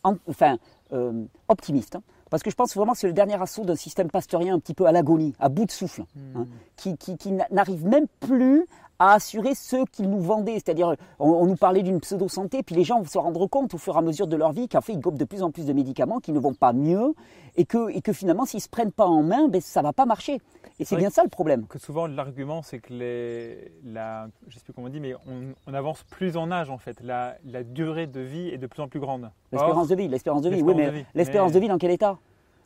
en- 0.03 0.15
enfin, 0.29 0.57
euh, 0.93 1.23
optimiste. 1.47 1.97
Parce 2.29 2.43
que 2.43 2.49
je 2.49 2.55
pense 2.55 2.75
vraiment 2.75 2.93
que 2.93 2.99
c'est 2.99 3.07
le 3.07 3.13
dernier 3.13 3.41
assaut 3.41 3.65
d'un 3.65 3.75
système 3.75 4.09
pasteurien 4.09 4.55
un 4.55 4.59
petit 4.59 4.73
peu 4.73 4.85
à 4.85 4.91
l'agonie, 4.91 5.33
à 5.39 5.49
bout 5.49 5.65
de 5.65 5.71
souffle, 5.71 6.03
hein, 6.35 6.45
qui, 6.75 6.97
qui- 6.97 7.17
qui 7.17 7.31
n'a- 7.31 7.47
n'arrive 7.51 7.85
même 7.85 8.05
plus 8.19 8.65
à 8.99 9.13
assurer 9.13 9.55
ce 9.55 9.85
qu'ils 9.85 10.09
nous 10.09 10.19
vendaient. 10.21 10.55
C'est-à-dire, 10.55 10.95
on, 11.19 11.29
on 11.29 11.45
nous 11.45 11.55
parlait 11.55 11.81
d'une 11.83 11.99
pseudo-santé, 12.01 12.61
puis 12.63 12.75
les 12.75 12.83
gens 12.83 12.99
vont 12.99 13.05
se 13.07 13.17
rendre 13.17 13.47
compte 13.47 13.73
au 13.73 13.77
fur 13.77 13.95
et 13.95 13.97
à 13.97 14.01
mesure 14.01 14.27
de 14.27 14.35
leur 14.35 14.51
vie 14.51 14.67
qu'en 14.67 14.81
fait, 14.81 14.93
ils 14.93 14.99
gobent 14.99 15.17
de 15.17 15.25
plus 15.25 15.41
en 15.41 15.51
plus 15.51 15.65
de 15.65 15.73
médicaments 15.73 16.19
qui 16.19 16.31
ne 16.33 16.39
vont 16.39 16.53
pas 16.53 16.73
mieux, 16.73 17.13
et 17.55 17.65
que, 17.65 17.89
et 17.89 18.01
que 18.01 18.13
finalement, 18.13 18.45
s'ils 18.45 18.57
ne 18.59 18.63
se 18.63 18.69
prennent 18.69 18.91
pas 18.91 19.05
en 19.07 19.23
main, 19.23 19.47
ben, 19.47 19.61
ça 19.61 19.81
ne 19.81 19.85
va 19.85 19.93
pas 19.93 20.05
marcher. 20.05 20.39
Et 20.81 20.85
c'est 20.85 20.95
bien 20.95 21.09
ça 21.09 21.23
le 21.23 21.29
problème. 21.29 21.65
Que 21.67 21.77
souvent, 21.79 22.07
l'argument, 22.07 22.61
c'est 22.61 22.79
que 22.79 22.93
les, 22.93 23.71
la, 23.83 24.27
je 24.47 24.55
sais 24.57 24.63
plus 24.63 24.71
comment 24.71 24.87
on 24.87 24.89
dit, 24.89 25.01
mais 25.01 25.13
on, 25.27 25.53
on 25.67 25.73
avance 25.73 26.03
plus 26.09 26.37
en 26.37 26.51
âge 26.51 26.69
en 26.69 26.77
fait. 26.77 27.01
La, 27.01 27.35
la 27.45 27.63
durée 27.63 28.07
de 28.07 28.21
vie 28.21 28.47
est 28.47 28.57
de 28.57 28.65
plus 28.67 28.81
en 28.81 28.87
plus 28.87 29.01
grande. 29.01 29.29
L'espérance 29.51 29.89
de 29.89 29.95
vie, 29.95 30.07
l'espérance 30.07 30.41
de 30.41 30.49
vie, 30.49 30.61
oui, 30.61 30.73
l'espérance 30.73 30.93
mais 30.93 31.05
l'espérance 31.15 31.49
mais- 31.49 31.55
de 31.55 31.59
vie 31.59 31.67
dans 31.67 31.77
quel 31.77 31.91
état? 31.91 32.17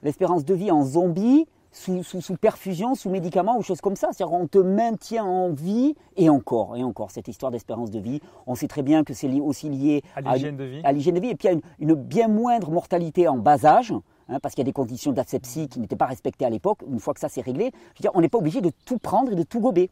L'espérance 0.04 0.46
de 0.46 0.54
vie 0.54 0.70
en 0.70 0.84
zombie, 0.84 1.48
sous, 1.74 2.04
sous, 2.04 2.22
sous 2.22 2.38
perfusion, 2.38 2.96
sous 2.96 3.10
médicaments 3.10 3.58
ou 3.58 3.62
choses 3.64 3.82
comme 3.82 3.98
ça. 3.98 4.10
C'est-à-dire 4.14 4.34
on 4.34 4.48
te 4.48 4.60
maintient 4.60 5.26
en 5.26 5.50
vie 5.50 5.96
et 6.16 6.30
encore, 6.30 6.78
et 6.78 6.84
encore, 6.84 7.12
cette 7.12 7.28
histoire 7.28 7.52
d'espérance 7.52 7.92
de 7.92 8.00
vie, 8.00 8.22
on 8.48 8.56
sait 8.56 8.68
très 8.70 8.84
bien 8.84 9.04
que 9.04 9.14
c'est 9.14 9.28
aussi 9.42 9.68
lié 9.70 10.02
à 10.16 10.22
l'hygiène 10.36 10.56
de 10.56 10.64
vie. 10.64 10.82
à 10.86 10.92
l'hygiène 10.94 11.16
de 11.16 11.20
vie 11.20 11.30
et 11.30 11.36
puis 11.36 11.48
il 11.50 11.52
y 11.52 11.54
a 11.54 11.58
une, 11.58 11.62
une 11.80 11.96
bien 11.96 12.30
moindre 12.30 12.72
mortalité 12.72 13.28
en 13.28 13.38
bas 13.38 13.66
âge. 13.66 13.92
hein, 14.30 14.40
parce 14.42 14.54
qu'il 14.56 14.62
y 14.62 14.66
a 14.68 14.70
des 14.70 14.72
conditions 14.74 15.12
d'asepsie 15.12 15.68
qui 15.68 15.80
n'étaient 15.82 15.98
pas 15.98 16.06
respectées 16.06 16.46
à 16.46 16.50
l'époque. 16.50 16.80
Une 16.90 17.00
fois 17.00 17.14
que 17.14 17.20
ça 17.20 17.28
c'est 17.28 17.42
réglé, 17.42 17.72
je 17.74 18.00
veux 18.00 18.02
dire, 18.04 18.12
on 18.14 18.22
n'est 18.22 18.30
pas 18.30 18.38
obligé 18.38 18.62
de 18.62 18.72
tout 18.86 18.98
prendre 19.00 19.32
et 19.32 19.36
de 19.36 19.44
tout 19.44 19.60
gober. 19.60 19.90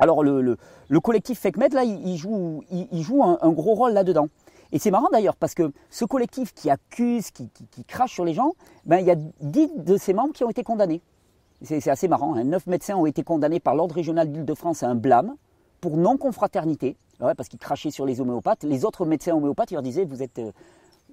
Alors 0.00 0.22
le, 0.24 0.40
le- 0.42 0.56
le 0.88 1.00
collectif 1.00 1.38
FECMED, 1.38 1.72
là, 1.72 1.84
il, 1.84 2.06
il 2.06 2.16
joue, 2.18 2.62
il, 2.70 2.88
il 2.92 3.02
joue 3.02 3.22
un, 3.22 3.38
un 3.40 3.50
gros 3.52 3.74
rôle 3.74 3.92
là-dedans. 3.92 4.28
Et 4.72 4.78
c'est 4.78 4.90
marrant 4.90 5.08
d'ailleurs, 5.12 5.36
parce 5.36 5.54
que 5.54 5.72
ce 5.90 6.04
collectif 6.04 6.52
qui 6.54 6.70
accuse, 6.70 7.30
qui, 7.30 7.48
qui- 7.50 7.66
qui 7.66 7.84
crache 7.84 8.12
sur 8.12 8.24
les 8.24 8.34
gens, 8.34 8.52
ben, 8.86 8.98
il 8.98 9.06
y 9.06 9.10
a 9.10 9.16
10 9.16 9.70
de 9.76 9.96
ses 9.96 10.12
membres 10.14 10.32
qui 10.32 10.44
ont 10.44 10.50
été 10.50 10.62
condamnés. 10.64 11.00
C'est 11.62 11.88
assez 11.88 12.08
marrant. 12.08 12.34
Hein. 12.34 12.44
9 12.44 12.66
médecins 12.66 12.96
ont 12.96 13.06
été 13.06 13.22
condamnés 13.22 13.60
par 13.60 13.74
l'Ordre 13.74 13.94
régional 13.94 14.30
d'Île-de-France 14.30 14.82
à 14.82 14.88
un 14.88 14.94
blâme 14.94 15.36
pour 15.80 15.96
non-confraternité, 15.96 16.96
Ouais, 17.20 17.34
parce 17.34 17.48
qu'ils 17.48 17.60
crachaient 17.60 17.92
sur 17.92 18.04
les 18.06 18.20
homéopathes. 18.20 18.64
Les 18.64 18.84
autres 18.84 19.06
médecins 19.06 19.34
homéopathes, 19.34 19.70
ils 19.70 19.74
leur 19.74 19.82
disaient, 19.84 20.04
vous 20.04 20.20
êtes... 20.22 20.40
euh, 20.40 20.50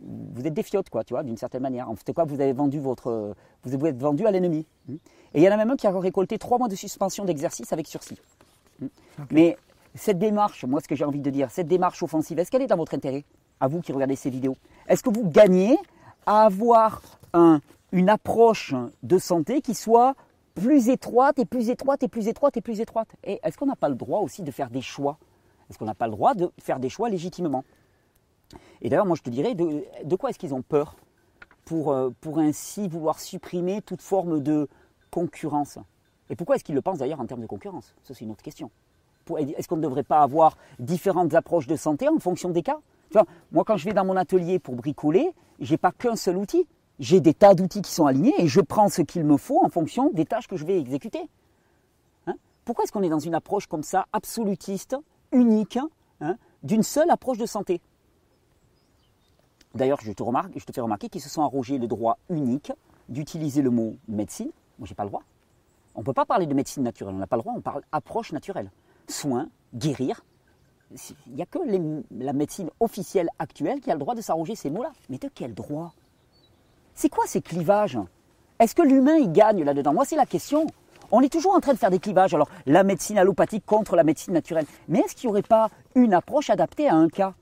vous 0.03 0.47
êtes 0.47 0.53
des 0.53 0.63
fiottes, 0.63 0.89
quoi, 0.89 1.03
tu 1.03 1.13
vois, 1.13 1.21
d'une 1.21 1.37
certaine 1.37 1.61
manière. 1.61 1.87
En 1.91 1.95
fait, 1.95 2.11
quoi, 2.11 2.23
vous 2.25 2.41
avez 2.41 2.53
vendu 2.53 2.79
votre, 2.79 3.35
vous 3.63 3.77
vous 3.77 3.85
êtes 3.85 3.99
vendu 4.01 4.25
à 4.25 4.31
l'ennemi. 4.31 4.65
Et 4.89 4.95
il 5.35 5.43
y 5.43 5.47
en 5.47 5.51
a 5.51 5.57
même 5.57 5.69
un 5.69 5.75
qui 5.75 5.85
a 5.85 5.91
récolté 5.91 6.39
trois 6.39 6.57
mois 6.57 6.67
de 6.67 6.75
suspension 6.75 7.23
d'exercice 7.23 7.71
avec 7.71 7.85
sursis. 7.87 8.17
Mais 9.29 9.57
cette 9.93 10.17
démarche, 10.17 10.65
moi, 10.65 10.81
ce 10.81 10.87
que 10.87 10.95
j'ai 10.95 11.05
envie 11.05 11.19
de 11.19 11.29
dire, 11.29 11.51
cette 11.51 11.67
démarche 11.67 12.01
offensive, 12.01 12.39
est-ce 12.39 12.49
qu'elle 12.49 12.63
est 12.63 12.67
dans 12.67 12.77
votre 12.77 12.95
intérêt, 12.95 13.23
à 13.61 13.67
vous 13.67 13.79
qui 13.79 13.93
regardez 13.93 14.17
ces 14.17 14.29
vidéos. 14.29 14.57
Est-ce 14.87 15.03
que 15.03 15.09
vous 15.09 15.29
gagnez 15.29 15.77
à 16.25 16.45
avoir 16.45 17.01
un, 17.33 17.61
une 17.93 18.09
approche 18.09 18.73
de 19.03 19.17
santé 19.17 19.61
qui 19.61 19.75
soit 19.75 20.15
plus 20.55 20.89
étroite 20.89 21.39
et 21.39 21.45
plus 21.45 21.69
étroite 21.69 22.03
et 22.03 22.09
plus 22.09 22.27
étroite 22.27 22.57
et 22.57 22.61
plus 22.61 22.81
étroite? 22.81 23.07
Et 23.23 23.39
est-ce 23.43 23.57
qu'on 23.57 23.67
n'a 23.67 23.77
pas 23.77 23.87
le 23.87 23.95
droit 23.95 24.19
aussi 24.19 24.41
de 24.41 24.51
faire 24.51 24.69
des 24.69 24.81
choix? 24.81 25.17
Est-ce 25.69 25.77
qu'on 25.77 25.85
n'a 25.85 25.95
pas 25.95 26.07
le 26.07 26.11
droit 26.11 26.33
de 26.33 26.51
faire 26.59 26.79
des 26.79 26.89
choix 26.89 27.07
légitimement? 27.07 27.63
Et 28.81 28.89
d'ailleurs, 28.89 29.05
moi, 29.05 29.15
je 29.15 29.21
te 29.21 29.29
dirais, 29.29 29.53
de, 29.53 29.85
de 30.03 30.15
quoi 30.17 30.31
est-ce 30.31 30.39
qu'ils 30.39 30.53
ont 30.53 30.63
peur 30.63 30.97
pour, 31.63 31.91
euh, 31.91 32.09
pour 32.19 32.39
ainsi 32.39 32.89
vouloir 32.89 33.19
supprimer 33.19 33.81
toute 33.81 34.01
forme 34.01 34.41
de 34.41 34.67
concurrence? 35.11 35.77
Et 36.29 36.35
pourquoi 36.35 36.55
est-ce 36.55 36.63
qu'ils 36.63 36.75
le 36.75 36.81
pensent 36.81 36.97
d'ailleurs 36.97 37.21
en 37.21 37.25
termes 37.27 37.41
de 37.41 37.47
concurrence? 37.47 37.93
Ça, 38.03 38.13
c'est 38.13 38.25
une 38.25 38.31
autre 38.31 38.43
question. 38.43 38.71
Est-ce 39.37 39.67
qu'on 39.67 39.77
ne 39.77 39.81
devrait 39.81 40.03
pas 40.03 40.21
avoir 40.21 40.57
différentes 40.79 41.33
approches 41.35 41.67
de 41.67 41.75
santé 41.75 42.09
en 42.09 42.19
fonction 42.19 42.49
des 42.49 42.63
cas? 42.63 42.79
Moi, 43.51 43.63
quand 43.65 43.77
je 43.77 43.85
vais 43.85 43.93
dans 43.93 44.05
mon 44.05 44.15
atelier 44.15 44.59
pour 44.59 44.75
bricoler, 44.75 45.33
je 45.59 45.71
n'ai 45.71 45.77
pas 45.77 45.91
qu'un 45.91 46.15
seul 46.15 46.37
outil. 46.37 46.67
J'ai 46.99 47.19
des 47.19 47.33
tas 47.33 47.53
d'outils 47.53 47.81
qui 47.81 47.91
sont 47.91 48.05
alignés 48.05 48.33
et 48.37 48.47
je 48.47 48.61
prends 48.61 48.89
ce 48.89 49.01
qu'il 49.01 49.23
me 49.23 49.37
faut 49.37 49.63
en 49.63 49.69
fonction 49.69 50.11
des 50.11 50.25
tâches 50.25 50.47
que 50.47 50.55
je 50.55 50.65
vais 50.65 50.79
exécuter. 50.79 51.29
Hein? 52.27 52.35
Pourquoi 52.63 52.83
est-ce 52.83 52.91
qu'on 52.91 53.01
est 53.01 53.09
dans 53.09 53.19
une 53.19 53.33
approche 53.33 53.67
comme 53.67 53.83
ça, 53.83 54.05
absolutiste, 54.13 54.95
unique, 55.31 55.79
hein, 56.19 56.37
d'une 56.63 56.83
seule 56.83 57.09
approche 57.09 57.39
de 57.39 57.45
santé? 57.45 57.81
D'ailleurs, 59.73 59.99
je 60.01 60.11
te, 60.11 60.21
remarque, 60.21 60.51
je 60.55 60.65
te 60.65 60.71
fais 60.71 60.81
remarquer 60.81 61.09
qu'ils 61.09 61.21
se 61.21 61.29
sont 61.29 61.41
arrogés 61.41 61.77
le 61.77 61.87
droit 61.87 62.17
unique 62.29 62.71
d'utiliser 63.09 63.61
le 63.61 63.71
mot 63.71 63.95
médecine. 64.07 64.51
Moi, 64.77 64.85
je 64.85 64.91
n'ai 64.91 64.95
pas 64.95 65.03
le 65.03 65.09
droit. 65.09 65.23
On 65.95 66.01
ne 66.01 66.05
peut 66.05 66.13
pas 66.13 66.25
parler 66.25 66.45
de 66.45 66.53
médecine 66.53 66.83
naturelle, 66.83 67.15
on 67.15 67.19
n'a 67.19 67.27
pas 67.27 67.35
le 67.35 67.41
droit, 67.41 67.53
on 67.55 67.61
parle 67.61 67.81
approche 67.91 68.31
naturelle 68.31 68.69
soin, 69.07 69.49
guérir. 69.73 70.23
Il 71.27 71.33
n'y 71.35 71.41
a 71.41 71.45
que 71.45 71.59
la 72.11 72.33
médecine 72.33 72.69
officielle 72.79 73.29
actuelle 73.39 73.79
qui 73.79 73.89
a 73.91 73.93
le 73.93 73.99
droit 73.99 74.15
de 74.15 74.21
s'arroger 74.21 74.55
ces 74.55 74.69
mots-là. 74.69 74.91
Mais 75.09 75.17
de 75.17 75.29
quel 75.33 75.53
droit? 75.53 75.93
C'est 76.93 77.09
quoi 77.09 77.25
ces 77.27 77.41
clivages? 77.41 77.97
Est-ce 78.59 78.75
que 78.75 78.81
l'humain 78.81 79.15
y 79.15 79.27
gagne 79.27 79.63
là-dedans? 79.63 79.93
Moi, 79.93 80.05
c'est 80.05 80.15
la 80.15 80.25
question. 80.25 80.67
On 81.11 81.21
est 81.21 81.31
toujours 81.31 81.55
en 81.55 81.59
train 81.59 81.73
de 81.73 81.77
faire 81.77 81.89
des 81.89 81.99
clivages. 81.99 82.33
Alors, 82.33 82.49
la 82.65 82.83
médecine 82.83 83.17
allopathique 83.17 83.65
contre 83.65 83.95
la 83.95 84.03
médecine 84.03 84.33
naturelle. 84.33 84.65
Mais 84.87 84.99
est-ce 84.99 85.15
qu'il 85.15 85.27
n'y 85.27 85.31
aurait 85.31 85.41
pas 85.41 85.69
une 85.95 86.13
approche 86.13 86.49
adaptée 86.49 86.87
à 86.87 86.95
un 86.95 87.07
cas? 87.07 87.33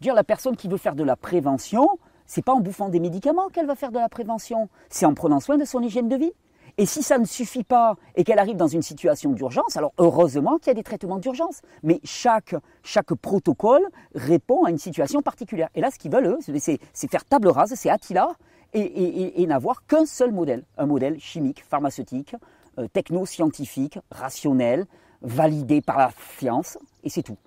Dire 0.00 0.14
la 0.14 0.24
personne 0.24 0.56
qui 0.56 0.68
veut 0.68 0.76
faire 0.76 0.94
de 0.94 1.04
la 1.04 1.16
prévention, 1.16 1.88
c'est 2.26 2.44
pas 2.44 2.52
en 2.52 2.60
bouffant 2.60 2.88
des 2.88 3.00
médicaments 3.00 3.48
qu'elle 3.48 3.66
va 3.66 3.74
faire 3.74 3.92
de 3.92 3.98
la 3.98 4.08
prévention, 4.08 4.68
c'est 4.90 5.06
en 5.06 5.14
prenant 5.14 5.40
soin 5.40 5.56
de 5.56 5.64
son 5.64 5.80
hygiène 5.80 6.08
de 6.08 6.16
vie. 6.16 6.32
Et 6.78 6.84
si 6.84 7.02
ça 7.02 7.18
ne 7.18 7.24
suffit 7.24 7.64
pas 7.64 7.96
et 8.16 8.24
qu'elle 8.24 8.38
arrive 8.38 8.56
dans 8.56 8.66
une 8.66 8.82
situation 8.82 9.32
d'urgence, 9.32 9.76
alors 9.76 9.92
heureusement 9.98 10.58
qu'il 10.58 10.68
y 10.68 10.70
a 10.70 10.74
des 10.74 10.82
traitements 10.82 11.18
d'urgence. 11.18 11.62
Mais 11.82 12.00
chaque, 12.04 12.54
chaque 12.82 13.14
protocole 13.14 13.86
répond 14.14 14.64
à 14.64 14.70
une 14.70 14.78
situation 14.78 15.22
particulière. 15.22 15.70
Et 15.74 15.80
là, 15.80 15.90
ce 15.90 15.98
qu'ils 15.98 16.12
veulent, 16.12 16.26
eux, 16.26 16.38
c'est 16.58 17.10
faire 17.10 17.24
table 17.24 17.48
rase, 17.48 17.72
c'est 17.74 17.88
Attila, 17.88 18.28
et, 18.74 19.46
n'avoir 19.46 19.86
qu'un 19.86 20.04
seul 20.04 20.32
modèle. 20.32 20.64
Un 20.76 20.86
modèle 20.86 21.18
chimique, 21.18 21.64
pharmaceutique, 21.64 22.36
euh, 22.78 22.88
techno-scientifique, 22.88 23.98
rationnel, 24.10 24.84
validé 25.22 25.80
par 25.80 25.96
la 25.96 26.10
science, 26.38 26.76
et 27.02 27.08
c'est 27.08 27.22
tout. 27.22 27.38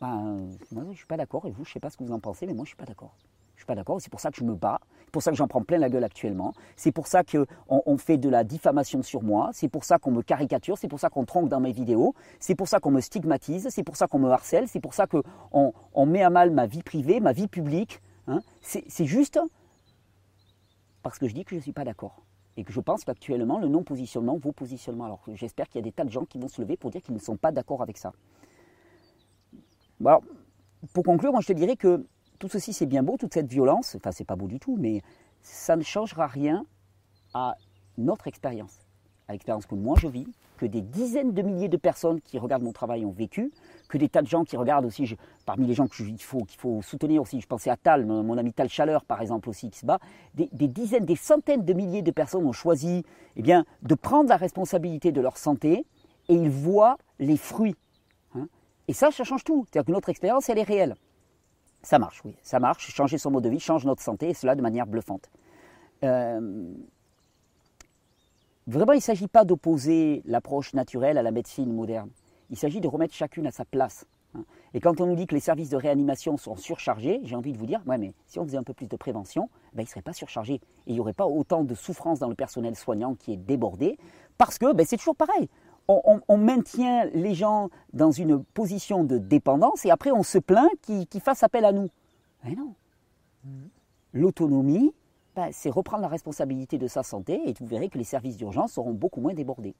Ben, 0.00 0.48
moi, 0.72 0.82
je 0.84 0.90
ne 0.90 0.94
suis 0.94 1.06
pas 1.06 1.16
d'accord, 1.16 1.46
et 1.46 1.50
vous, 1.50 1.64
je 1.64 1.70
ne 1.70 1.74
sais 1.74 1.80
pas 1.80 1.90
ce 1.90 1.96
que 1.96 2.02
vous 2.02 2.12
en 2.12 2.18
pensez, 2.18 2.46
mais 2.46 2.52
moi, 2.52 2.64
je 2.64 2.72
ne 2.72 2.74
suis 2.74 2.76
pas 2.76 2.86
d'accord 2.86 3.14
suis 3.64 3.66
pas 3.66 3.74
d'accord. 3.74 4.00
C'est 4.00 4.10
pour 4.10 4.20
ça 4.20 4.30
que 4.30 4.36
je 4.36 4.44
me 4.44 4.54
bats. 4.54 4.80
C'est 5.04 5.10
pour 5.10 5.22
ça 5.22 5.30
que 5.30 5.36
j'en 5.36 5.48
prends 5.48 5.62
plein 5.62 5.78
la 5.78 5.88
gueule 5.88 6.04
actuellement. 6.04 6.52
C'est 6.76 6.92
pour 6.92 7.06
ça 7.06 7.22
qu'on 7.24 7.46
on 7.68 7.96
fait 7.96 8.18
de 8.18 8.28
la 8.28 8.44
diffamation 8.44 9.02
sur 9.02 9.22
moi. 9.22 9.50
C'est 9.52 9.68
pour 9.68 9.84
ça 9.84 9.98
qu'on 9.98 10.10
me 10.10 10.22
caricature. 10.22 10.78
C'est 10.78 10.88
pour 10.88 11.00
ça 11.00 11.10
qu'on 11.10 11.24
tronque 11.24 11.48
dans 11.48 11.60
mes 11.60 11.72
vidéos. 11.72 12.14
C'est 12.40 12.54
pour 12.54 12.68
ça 12.68 12.80
qu'on 12.80 12.90
me 12.90 13.00
stigmatise. 13.00 13.68
C'est 13.70 13.84
pour 13.84 13.96
ça 13.96 14.06
qu'on 14.06 14.18
me 14.18 14.30
harcèle. 14.30 14.68
C'est 14.68 14.80
pour 14.80 14.94
ça 14.94 15.06
qu'on 15.06 15.72
on 15.94 16.06
met 16.06 16.22
à 16.22 16.30
mal 16.30 16.50
ma 16.50 16.66
vie 16.66 16.82
privée, 16.82 17.20
ma 17.20 17.32
vie 17.32 17.48
publique. 17.48 18.00
Hein. 18.26 18.40
C'est 18.62 19.04
juste 19.04 19.38
parce 21.02 21.18
que 21.18 21.28
je 21.28 21.34
dis 21.34 21.44
que 21.44 21.50
je 21.50 21.56
ne 21.56 21.60
suis 21.60 21.72
pas 21.72 21.84
d'accord. 21.84 22.22
Et 22.56 22.64
que 22.64 22.72
je 22.72 22.80
pense 22.80 23.04
qu'actuellement, 23.04 23.58
le 23.58 23.68
non-positionnement 23.68 24.36
vaut 24.38 24.52
positionnement. 24.52 25.04
Alors 25.04 25.20
j'espère 25.34 25.68
qu'il 25.68 25.80
y 25.80 25.82
a 25.82 25.84
des 25.84 25.92
tas 25.92 26.04
de 26.04 26.10
gens 26.10 26.24
qui 26.24 26.38
vont 26.38 26.48
se 26.48 26.60
lever 26.60 26.76
pour 26.76 26.90
dire 26.90 27.02
qu'ils 27.02 27.14
ne 27.14 27.20
sont 27.20 27.36
pas 27.36 27.52
d'accord 27.52 27.82
avec 27.82 27.98
ça. 27.98 28.12
pour 30.92 31.04
conclure, 31.04 31.32
moi 31.32 31.40
je 31.40 31.48
te 31.48 31.52
dirais 31.52 31.76
que 31.76 32.06
tout 32.38 32.48
ceci 32.48 32.72
c'est 32.72 32.86
bien 32.86 33.02
beau, 33.02 33.16
toute 33.16 33.34
cette 33.34 33.50
violence, 33.50 33.94
enfin 33.96 34.12
c'est 34.12 34.24
pas 34.24 34.36
beau 34.36 34.48
du 34.48 34.58
tout, 34.58 34.76
mais 34.78 35.02
ça 35.42 35.76
ne 35.76 35.82
changera 35.82 36.26
rien 36.26 36.64
à 37.32 37.54
notre 37.98 38.26
expérience, 38.26 38.80
à 39.28 39.32
l'expérience 39.32 39.66
que 39.66 39.74
moi 39.74 39.96
je 39.98 40.08
vis, 40.08 40.26
que 40.56 40.66
des 40.66 40.82
dizaines 40.82 41.32
de 41.32 41.42
milliers 41.42 41.68
de 41.68 41.76
personnes 41.76 42.20
qui 42.20 42.38
regardent 42.38 42.62
mon 42.62 42.72
travail 42.72 43.04
ont 43.04 43.10
vécu, 43.10 43.52
que 43.88 43.98
des 43.98 44.08
tas 44.08 44.22
de 44.22 44.28
gens 44.28 44.44
qui 44.44 44.56
regardent 44.56 44.84
aussi, 44.84 45.16
parmi 45.46 45.66
les 45.66 45.74
gens 45.74 45.86
qu'il 45.86 46.16
faut, 46.20 46.82
soutenir 46.82 47.22
aussi, 47.22 47.40
je 47.40 47.46
pensais 47.46 47.70
à 47.70 47.76
Tal, 47.76 48.06
mon, 48.06 48.38
ami 48.38 48.52
Tal 48.52 48.68
Chaleur 48.68 49.04
par 49.04 49.20
exemple 49.20 49.48
aussi 49.48 49.70
qui 49.70 49.80
se 49.80 49.86
bat, 49.86 49.98
des, 50.34 50.48
dizaines, 50.68 51.04
des 51.04 51.16
centaines 51.16 51.64
de 51.64 51.72
milliers 51.72 52.02
de 52.02 52.10
personnes 52.10 52.46
ont 52.46 52.52
choisi 52.52 53.04
eh 53.36 53.42
de 53.42 53.94
prendre 53.94 54.28
la 54.28 54.36
responsabilité 54.36 55.12
de 55.12 55.20
leur 55.20 55.36
santé 55.36 55.84
et 56.28 56.34
ils 56.34 56.50
voient 56.50 56.96
les 57.18 57.36
fruits. 57.36 57.76
Hein. 58.34 58.46
Et 58.88 58.92
ça, 58.92 59.10
ça 59.10 59.24
change 59.24 59.44
tout. 59.44 59.66
C'est-à-dire 59.66 59.86
que 59.86 59.92
notre 59.92 60.08
expérience, 60.08 60.48
elle 60.48 60.58
est 60.58 60.62
réelle. 60.62 60.94
Ça 61.84 61.98
marche, 61.98 62.22
oui, 62.24 62.34
ça 62.42 62.58
marche. 62.58 62.90
Changer 62.90 63.18
son 63.18 63.30
mode 63.30 63.44
de 63.44 63.50
vie 63.50 63.60
change 63.60 63.84
notre 63.84 64.02
santé, 64.02 64.30
et 64.30 64.34
cela 64.34 64.54
de 64.54 64.62
manière 64.62 64.86
bluffante. 64.86 65.30
Euh, 66.02 66.72
vraiment, 68.66 68.92
il 68.92 68.96
ne 68.96 69.02
s'agit 69.02 69.28
pas 69.28 69.44
d'opposer 69.44 70.22
l'approche 70.24 70.72
naturelle 70.72 71.18
à 71.18 71.22
la 71.22 71.30
médecine 71.30 71.72
moderne. 71.72 72.10
Il 72.50 72.56
s'agit 72.56 72.80
de 72.80 72.88
remettre 72.88 73.14
chacune 73.14 73.46
à 73.46 73.50
sa 73.50 73.66
place. 73.66 74.06
Hein. 74.34 74.44
Et 74.72 74.80
quand 74.80 75.00
on 75.02 75.06
nous 75.06 75.14
dit 75.14 75.26
que 75.26 75.34
les 75.34 75.40
services 75.40 75.68
de 75.68 75.76
réanimation 75.76 76.38
sont 76.38 76.56
surchargés, 76.56 77.20
j'ai 77.22 77.36
envie 77.36 77.52
de 77.52 77.58
vous 77.58 77.66
dire, 77.66 77.82
ouais, 77.86 77.98
mais 77.98 78.14
si 78.26 78.38
on 78.38 78.44
faisait 78.44 78.58
un 78.58 78.62
peu 78.62 78.72
plus 78.74 78.86
de 78.86 78.96
prévention, 78.96 79.50
ben, 79.74 79.82
ils 79.82 79.86
ne 79.86 79.90
seraient 79.90 80.02
pas 80.02 80.14
surchargés. 80.14 80.54
Et 80.54 80.60
il 80.86 80.94
n'y 80.94 81.00
aurait 81.00 81.12
pas 81.12 81.26
autant 81.26 81.64
de 81.64 81.74
souffrance 81.74 82.18
dans 82.18 82.28
le 82.28 82.34
personnel 82.34 82.76
soignant 82.76 83.14
qui 83.14 83.34
est 83.34 83.36
débordé, 83.36 83.98
parce 84.38 84.58
que 84.58 84.72
ben, 84.72 84.86
c'est 84.86 84.96
toujours 84.96 85.16
pareil 85.16 85.50
on, 85.88 86.36
maintient 86.36 87.04
les 87.06 87.34
gens 87.34 87.68
dans 87.92 88.10
une 88.10 88.42
position 88.42 89.04
de 89.04 89.18
dépendance 89.18 89.84
et 89.84 89.90
après 89.90 90.10
on 90.10 90.22
se 90.22 90.38
plaint 90.38 90.70
qu'ils 90.82 91.20
fassent 91.20 91.42
appel 91.42 91.64
à 91.64 91.72
nous. 91.72 91.88
Mais 92.44 92.54
non. 92.54 92.74
Mm-hmm. 93.46 93.68
L'autonomie, 94.14 94.94
ben, 95.34 95.48
c'est 95.52 95.70
reprendre 95.70 96.02
la 96.02 96.08
responsabilité 96.08 96.78
de 96.78 96.86
sa 96.86 97.02
santé 97.02 97.40
et 97.46 97.54
vous 97.58 97.66
verrez 97.66 97.88
que 97.88 97.98
les 97.98 98.04
services 98.04 98.36
d'urgence 98.36 98.72
seront 98.72 98.92
beaucoup 98.92 99.20
moins 99.20 99.34
débordés. 99.34 99.74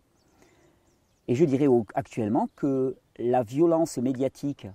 Et 1.29 1.35
je 1.35 1.45
dirais 1.45 1.69
actuellement 1.95 2.49
que 2.57 2.97
la 3.19 3.43
violence 3.43 3.97
médiatique, 3.99 4.67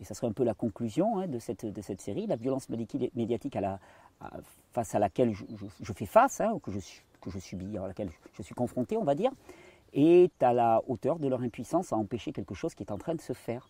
et 0.00 0.04
ça 0.04 0.14
serait 0.14 0.28
un 0.28 0.32
peu 0.32 0.44
la 0.44 0.54
conclusion 0.54 1.18
hein, 1.18 1.26
de, 1.26 1.38
cette, 1.38 1.66
de, 1.66 1.82
cette, 1.82 2.00
série, 2.00 2.26
la 2.26 2.36
violence 2.36 2.68
médiatique 2.68 3.56
à 3.56 3.60
la, 3.60 3.80
face 4.72 4.94
à 4.94 4.98
laquelle 4.98 5.34
je, 5.34 5.92
fais 5.92 6.06
face, 6.06 6.40
hein, 6.40 6.58
que, 6.62 6.70
je, 6.70 6.78
que 7.20 7.30
je 7.30 7.38
subis, 7.38 7.76
à 7.76 7.88
laquelle 7.88 8.10
je 8.34 8.42
suis 8.42 8.54
confronté, 8.54 8.96
on 8.96 9.04
va 9.04 9.14
dire, 9.14 9.32
est 9.92 10.42
à 10.42 10.52
la 10.52 10.82
hauteur 10.88 11.18
de 11.18 11.28
leur 11.28 11.42
impuissance 11.42 11.92
à 11.92 11.96
empêcher 11.96 12.32
quelque 12.32 12.54
chose 12.54 12.74
qui 12.74 12.82
est 12.82 12.92
en 12.92 12.98
train 12.98 13.14
de 13.14 13.20
se 13.20 13.32
faire. 13.32 13.68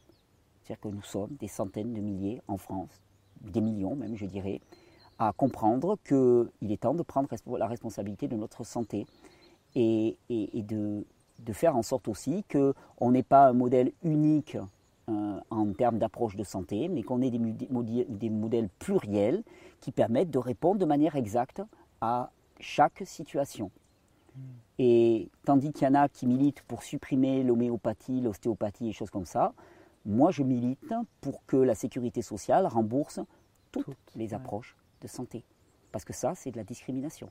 C'est-à-dire 0.62 0.80
que 0.80 0.88
nous 0.88 1.02
sommes 1.02 1.36
des 1.38 1.48
centaines 1.48 1.92
de 1.92 2.00
milliers 2.00 2.42
en 2.48 2.56
France, 2.56 3.02
des 3.40 3.60
millions 3.60 3.96
même, 3.96 4.16
je 4.16 4.26
dirais, 4.26 4.60
à 5.18 5.32
comprendre 5.32 5.98
qu'il 6.04 6.72
est 6.72 6.80
temps 6.80 6.94
de 6.94 7.02
prendre 7.02 7.28
la 7.58 7.66
responsabilité 7.66 8.28
de 8.28 8.36
notre 8.36 8.64
santé 8.64 9.06
et, 9.74 10.16
de, 10.28 11.04
faire 11.52 11.76
en 11.76 11.82
sorte 11.82 12.08
aussi 12.08 12.44
qu'on 12.44 13.10
n'ait 13.10 13.22
pas 13.22 13.48
un 13.48 13.52
modèle 13.52 13.92
unique 14.02 14.56
euh, 15.08 15.40
en 15.50 15.72
termes 15.72 15.98
d'approche 15.98 16.36
de 16.36 16.44
santé, 16.44 16.88
mais 16.88 17.02
qu'on 17.02 17.20
ait 17.20 17.30
des, 17.30 17.38
des 17.38 18.30
modèles 18.30 18.68
pluriels 18.78 19.42
qui 19.80 19.92
permettent 19.92 20.30
de 20.30 20.38
répondre 20.38 20.78
de 20.78 20.86
manière 20.86 21.16
exacte 21.16 21.62
à 22.00 22.30
chaque 22.58 23.02
situation. 23.04 23.70
Et 24.78 25.30
tandis 25.44 25.72
qu'il 25.72 25.86
y 25.86 25.90
en 25.90 25.94
a 25.94 26.08
qui 26.08 26.26
militent 26.26 26.62
pour 26.62 26.82
supprimer 26.82 27.42
l'homéopathie, 27.42 28.20
l'ostéopathie 28.20 28.88
et 28.88 28.92
choses 28.92 29.10
comme 29.10 29.26
ça, 29.26 29.52
moi 30.06 30.30
je 30.30 30.42
milite 30.42 30.94
pour 31.20 31.44
que 31.46 31.56
la 31.56 31.74
sécurité 31.74 32.22
sociale 32.22 32.66
rembourse 32.66 33.20
toutes, 33.72 33.96
les 34.16 34.34
approches 34.34 34.76
de 35.02 35.06
santé. 35.06 35.44
Parce 35.92 36.04
que 36.04 36.12
ça, 36.12 36.34
c'est 36.34 36.50
de 36.50 36.56
la 36.56 36.64
discrimination. 36.64 37.30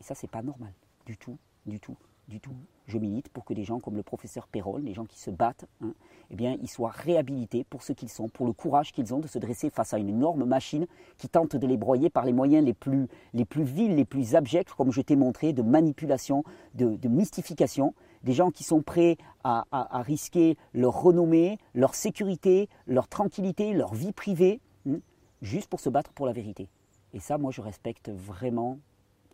Et 0.00 0.04
ça, 0.04 0.14
c'est 0.14 0.30
pas 0.30 0.42
normal. 0.42 0.72
Du 1.06 1.16
tout, 1.16 1.38
du 1.66 1.78
tout 1.78 1.96
du 2.32 2.40
tout. 2.40 2.56
Je 2.86 2.96
milite 2.96 3.28
pour 3.28 3.44
que 3.44 3.52
des 3.52 3.62
gens 3.62 3.78
comme 3.78 3.94
le 3.94 4.02
professeur 4.02 4.48
Perrol, 4.48 4.82
les 4.82 4.94
gens 4.94 5.04
qui 5.04 5.20
se 5.20 5.30
battent, 5.30 5.66
hein, 5.82 5.92
eh 6.30 6.34
bien, 6.34 6.56
ils 6.62 6.68
soient 6.68 6.90
réhabilités 6.90 7.62
pour 7.62 7.82
ce 7.82 7.92
qu'ils 7.92 8.08
sont, 8.08 8.28
pour 8.28 8.46
le 8.46 8.54
courage 8.54 8.92
qu'ils 8.92 9.12
ont 9.12 9.20
de 9.20 9.28
se 9.28 9.38
dresser 9.38 9.68
face 9.68 9.92
à 9.92 9.98
une 9.98 10.08
énorme 10.08 10.44
machine 10.44 10.86
qui 11.18 11.28
tente 11.28 11.56
de 11.56 11.66
les 11.66 11.76
broyer 11.76 12.08
par 12.08 12.24
les 12.24 12.32
moyens 12.32 12.64
les 12.64 12.72
plus, 12.72 13.06
les 13.34 13.44
plus 13.44 13.64
vils, 13.64 13.94
les 13.94 14.06
plus 14.06 14.34
abjects, 14.34 14.72
comme 14.74 14.90
je 14.90 15.02
t'ai 15.02 15.14
montré, 15.14 15.52
de 15.52 15.60
manipulation, 15.62 16.42
de, 16.74 16.96
mystification. 17.06 17.94
Des 18.22 18.32
gens 18.32 18.50
qui 18.50 18.64
sont 18.64 18.82
prêts 18.82 19.18
à, 19.44 19.64
risquer 20.06 20.56
leur 20.72 21.02
renommée, 21.02 21.58
leur 21.74 21.94
sécurité, 21.94 22.68
leur 22.86 23.08
tranquillité, 23.08 23.74
leur 23.74 23.94
vie 23.94 24.12
privée, 24.12 24.60
hein, 24.88 25.00
juste 25.42 25.68
pour 25.68 25.80
se 25.80 25.90
battre 25.90 26.12
pour 26.12 26.26
la 26.26 26.32
vérité. 26.32 26.68
Et 27.12 27.20
ça, 27.20 27.36
moi, 27.36 27.50
je 27.50 27.60
respecte 27.60 28.08
vraiment 28.08 28.78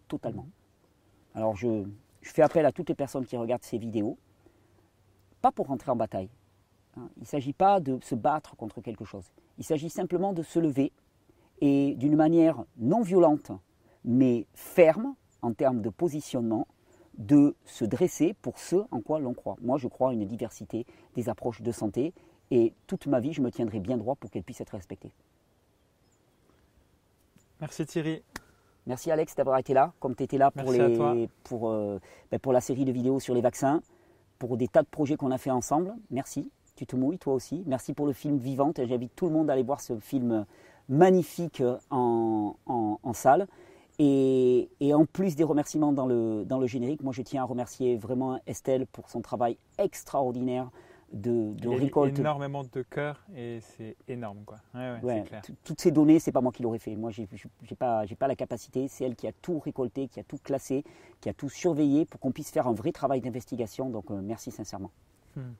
totalement. 0.09 0.49
Alors, 1.35 1.55
je, 1.55 1.85
je 2.23 2.31
fais 2.33 2.43
appel 2.43 2.67
à 2.67 2.73
toutes 2.73 2.89
les 2.89 2.95
personnes 2.95 3.25
qui 3.27 3.37
regardent 3.37 3.63
ces 3.65 3.79
vidéos, 3.79 4.19
pas 5.41 5.53
pour 5.53 5.67
rentrer 5.67 5.91
en 5.91 5.97
bataille. 5.97 6.31
hein. 6.97 7.09
Il 7.17 7.23
ne 7.23 7.27
s'agit 7.27 7.53
pas 7.53 7.81
de 7.81 7.99
se 8.03 8.15
battre 8.15 8.57
contre 8.57 8.81
quelque 8.81 9.05
chose. 9.05 9.25
Il 9.59 9.65
s'agit 9.65 9.91
simplement 9.91 10.33
de 10.33 10.43
se 10.43 10.59
lever 10.59 10.93
et 11.61 11.95
d'une 11.97 12.17
manière 12.17 12.65
non 12.77 13.03
violente, 13.03 13.53
mais 14.05 14.47
ferme 14.55 15.15
en 15.43 15.53
termes 15.53 15.81
de 15.81 15.91
positionnement, 15.91 16.67
de 17.19 17.57
se 17.65 17.85
dresser 17.85 18.35
pour 18.43 18.59
ce 18.59 18.77
en 18.91 19.01
quoi 19.01 19.19
l'on 19.19 19.35
croit. 19.35 19.57
Moi, 19.61 19.77
je 19.79 19.89
crois 19.89 20.11
à 20.11 20.13
une 20.13 20.25
diversité 20.25 20.87
des 21.15 21.29
approches 21.29 21.63
de 21.63 21.73
santé 21.73 22.13
et 22.51 22.73
toute 22.87 23.07
ma 23.07 23.21
vie, 23.21 23.33
je 23.33 23.43
me 23.43 23.51
tiendrai 23.51 23.81
bien 23.81 23.97
droit 23.97 24.15
pour 24.15 24.31
qu'elle 24.31 24.45
puisse 24.45 24.61
être 24.61 24.75
respectée. 24.75 25.13
Merci 27.61 27.85
Thierry. 27.87 28.23
Merci 28.89 29.11
Alex 29.11 29.37
d'avoir 29.37 29.59
été 29.59 29.75
là, 29.75 29.93
comme 30.01 30.17
tu 30.17 30.23
étais 30.25 30.39
là 30.39 30.51
pour, 30.51 30.73
les, 30.73 31.29
pour, 31.45 31.69
euh, 31.71 31.99
ben, 32.33 32.41
pour 32.41 32.53
la 32.53 32.61
série 32.61 32.85
de 32.87 32.91
vidéos 32.91 33.21
sur 33.21 33.35
les 33.35 33.43
vaccins, 33.43 33.83
pour 34.39 34.57
des 34.57 34.67
tas 34.67 34.83
de 34.83 34.89
projets 34.89 35.17
qu'on 35.17 35.31
a 35.31 35.39
fait 35.39 35.51
ensemble. 35.51 35.95
Merci. 36.11 36.51
Tu 36.75 36.87
te 36.87 36.97
mouilles, 36.97 37.19
toi 37.19 37.35
aussi. 37.35 37.63
Merci 37.67 37.93
pour 37.93 38.07
le 38.07 38.13
film 38.13 38.39
Vivante. 38.39 38.81
J'invite 38.87 39.15
tout 39.15 39.27
le 39.27 39.33
monde 39.33 39.51
à 39.51 39.53
aller 39.53 39.63
voir 39.63 39.81
ce 39.81 39.99
film 39.99 40.47
magnifique 40.89 41.63
en, 41.91 42.55
en- 42.67 42.99
en 43.03 43.13
salle. 43.13 43.47
Et, 43.99 44.71
et 44.81 44.95
en 44.95 45.05
plus 45.05 45.35
des 45.37 45.43
remerciements 45.45 45.93
dans 45.93 46.07
le, 46.07 46.45
dans 46.47 46.59
le 46.59 46.67
générique, 46.69 47.03
moi 47.03 47.13
je 47.13 47.21
tiens 47.23 47.43
à 47.43 47.45
remercier 47.45 47.97
vraiment 47.97 48.39
Estelle 48.47 48.87
pour 48.87 49.11
son 49.11 49.21
travail 49.21 49.59
extraordinaire 49.77 50.71
de, 51.13 51.53
de 51.55 51.57
Il 51.69 51.71
y 51.71 51.75
a 51.75 51.79
récolte 51.79 52.19
énormément 52.19 52.63
de 52.65 52.83
cœur 52.83 53.25
et 53.35 53.61
c'est 53.61 53.97
énorme 54.09 54.41
quoi. 54.45 54.59
Ouais, 54.75 54.81
ouais, 54.81 55.01
Ouais, 55.03 55.21
c'est 55.23 55.29
clair. 55.29 55.43
t- 55.43 55.55
toutes 55.65 55.81
ces 55.81 55.91
données, 55.91 56.19
c'est 56.19 56.33
pas 56.33 56.41
moi 56.41 56.53
qui 56.53 56.63
l'aurais 56.63 56.79
fait. 56.79 56.95
Moi, 56.97 57.11
j'ai 57.11 57.27
j'ai 57.63 57.75
pas, 57.77 58.05
j'ai 58.07 58.15
pas 58.17 58.29
la 58.29 58.37
capacité. 58.37 58.89
C'est 58.89 59.05
elle 59.05 59.17
qui 59.17 59.27
a 59.27 59.33
tout 59.33 59.59
récolté, 59.59 60.09
qui 60.09 60.21
a 60.21 60.25
tout 60.25 60.39
classé, 60.43 60.85
qui 61.21 61.29
a 61.29 61.33
tout 61.35 61.49
surveillé 61.49 62.05
pour 62.05 62.21
qu'on 62.21 62.33
puisse 62.33 62.51
faire 62.51 62.67
un 62.69 62.75
vrai 62.75 62.93
travail 62.93 63.21
d'investigation. 63.21 63.89
Donc, 63.91 64.11
euh, 64.11 64.21
merci 64.23 64.51
sincèrement. 64.51 64.91
Hmm. 65.37 65.53